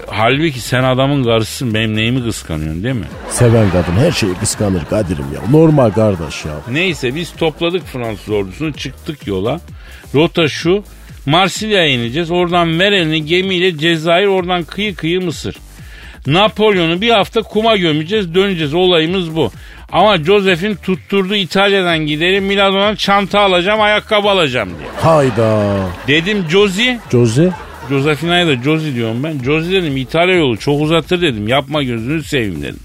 Halbuki 0.07 0.61
sen 0.61 0.85
adamın 0.85 1.24
karısısın 1.24 1.74
benim 1.74 1.97
neyimi 1.97 2.24
kıskanıyorsun 2.24 2.85
değil 2.85 2.95
mi? 2.95 3.07
Seven 3.31 3.70
kadın 3.70 3.93
her 3.93 4.12
şeyi 4.12 4.35
kıskanır 4.35 4.85
Kadir'im 4.85 5.24
ya. 5.35 5.41
Normal 5.51 5.91
kardeş 5.91 6.45
ya. 6.45 6.53
Neyse 6.70 7.14
biz 7.14 7.33
topladık 7.33 7.87
Fransız 7.87 8.28
ordusunu 8.28 8.72
çıktık 8.72 9.26
yola. 9.26 9.61
Rota 10.14 10.49
şu 10.49 10.85
Marsilya'ya 11.26 11.87
ineceğiz 11.89 12.31
oradan 12.31 12.78
ver 12.78 12.93
elini 12.93 13.24
gemiyle 13.24 13.78
Cezayir 13.78 14.26
oradan 14.26 14.62
kıyı 14.62 14.95
kıyı 14.95 15.20
Mısır. 15.20 15.57
Napolyon'u 16.26 17.01
bir 17.01 17.11
hafta 17.11 17.43
kuma 17.43 17.76
gömeceğiz 17.76 18.35
döneceğiz 18.35 18.74
olayımız 18.74 19.37
bu. 19.37 19.53
Ama 19.93 20.16
Joseph'in 20.16 20.74
tutturdu 20.74 21.35
İtalya'dan 21.35 21.99
gidelim 21.99 22.45
Milano'dan 22.45 22.95
çanta 22.95 23.41
alacağım 23.41 23.81
ayakkabı 23.81 24.28
alacağım 24.28 24.68
diye. 24.78 24.89
Hayda. 25.01 25.76
Dedim 26.09 26.45
Josie 26.51 26.99
Jose 27.11 27.51
Josefina'ya 27.91 28.47
da 28.47 28.57
Josie 28.57 28.95
diyorum 28.95 29.22
ben. 29.22 29.38
Josie 29.45 29.72
dedim 29.72 29.97
İtalya 29.97 30.34
yolu 30.34 30.57
çok 30.57 30.82
uzatır 30.82 31.22
dedim. 31.22 31.49
Yapma 31.49 31.82
gözünü 31.82 32.24
seveyim 32.24 32.62
dedim. 32.62 32.80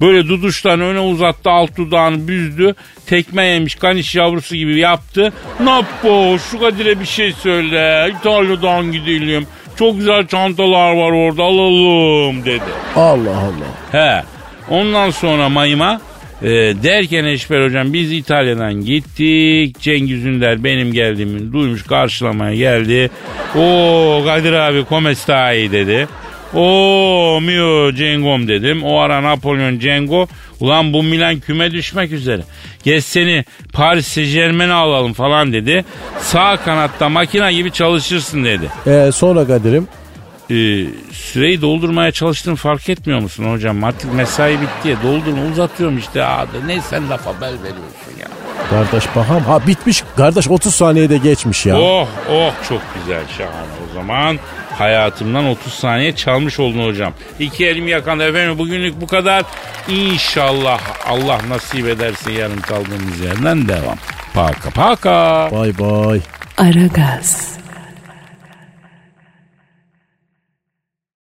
Böyle 0.00 0.28
duduştan 0.28 0.80
öne 0.80 1.00
uzattı 1.00 1.50
alt 1.50 1.76
dudağını 1.76 2.28
büzdü. 2.28 2.74
Tekme 3.06 3.44
yemiş 3.46 3.74
kaniş 3.74 4.14
yavrusu 4.14 4.56
gibi 4.56 4.78
yaptı. 4.78 5.32
Nappo 5.60 6.38
şu 6.50 6.60
Kadir'e 6.60 7.00
bir 7.00 7.06
şey 7.06 7.32
söyle. 7.32 8.12
İtalya'dan 8.20 8.92
gidelim. 8.92 9.46
Çok 9.78 9.96
güzel 9.96 10.26
çantalar 10.26 10.92
var 10.92 11.10
orada 11.12 11.42
alalım 11.42 12.44
dedi. 12.44 12.62
Allah 12.96 13.36
Allah. 13.38 13.92
He. 13.92 14.22
Ondan 14.70 15.10
sonra 15.10 15.48
Mayım'a 15.48 16.00
e, 16.42 16.48
derken 16.82 17.24
Eşber 17.24 17.64
hocam 17.64 17.92
biz 17.92 18.12
İtalya'dan 18.12 18.74
gittik. 18.74 19.80
Cengiz 19.80 20.24
Ünder 20.24 20.64
benim 20.64 20.92
geldiğimi 20.92 21.52
duymuş 21.52 21.82
karşılamaya 21.82 22.54
geldi. 22.54 23.10
O 23.56 24.22
Kadir 24.26 24.52
abi 24.52 24.84
come 24.88 25.14
dedi. 25.72 26.08
O 26.54 27.38
mio 27.42 27.92
Cengom 27.92 28.48
dedim. 28.48 28.84
O 28.84 28.98
ara 28.98 29.22
Napolyon 29.22 29.78
Cengo 29.78 30.26
ulan 30.60 30.92
bu 30.92 31.02
Milan 31.02 31.40
küme 31.40 31.70
düşmek 31.70 32.12
üzere. 32.12 32.42
Gel 32.84 33.00
seni 33.00 33.44
Paris 33.72 34.06
Saint 34.06 34.70
alalım 34.70 35.12
falan 35.12 35.52
dedi. 35.52 35.84
Sağ 36.18 36.56
kanatta 36.56 37.08
makina 37.08 37.52
gibi 37.52 37.72
çalışırsın 37.72 38.44
dedi. 38.44 38.68
E 38.86 39.12
sonra 39.12 39.46
Kadir'im 39.46 39.88
Ee, 40.50 40.84
süreyi 41.12 41.62
doldurmaya 41.62 42.12
çalıştığını 42.12 42.56
fark 42.56 42.88
etmiyor 42.88 43.20
musun 43.20 43.52
hocam? 43.52 43.84
Artık 43.84 44.14
mesai 44.14 44.60
bitti 44.60 44.88
ya 44.88 44.96
doldurma 45.02 45.42
uzatıyorum 45.52 45.98
işte. 45.98 46.24
Aa, 46.24 46.42
da 46.46 46.66
ne 46.66 46.80
sen 46.80 47.10
laf 47.10 47.26
haber 47.26 47.52
veriyorsun 47.52 48.12
ya. 48.20 48.26
kardeş 48.70 49.04
bakam. 49.16 49.40
Ha 49.44 49.66
bitmiş. 49.66 50.04
Kardeş 50.16 50.48
30 50.48 50.74
saniyede 50.74 51.18
geçmiş 51.18 51.66
ya. 51.66 51.78
Oh 51.80 52.08
oh 52.30 52.52
çok 52.68 52.80
güzel 52.94 53.22
şahane 53.38 53.66
o 53.90 53.94
zaman. 53.94 54.38
Hayatımdan 54.78 55.46
30 55.46 55.72
saniye 55.72 56.16
çalmış 56.16 56.60
oldun 56.60 56.86
hocam. 56.86 57.12
İki 57.40 57.66
elim 57.66 57.88
yakan 57.88 58.20
efendim 58.20 58.58
bugünlük 58.58 59.00
bu 59.00 59.06
kadar. 59.06 59.44
İnşallah 59.88 60.80
Allah 61.08 61.38
nasip 61.48 61.86
ederse 61.88 62.32
yarın 62.32 62.58
kaldığımız 62.58 63.20
yerden 63.20 63.68
devam. 63.68 63.96
Paka 64.34 64.70
paka. 64.70 65.48
Bay 65.52 65.78
bay. 65.78 66.20
Aragaz. 66.58 67.56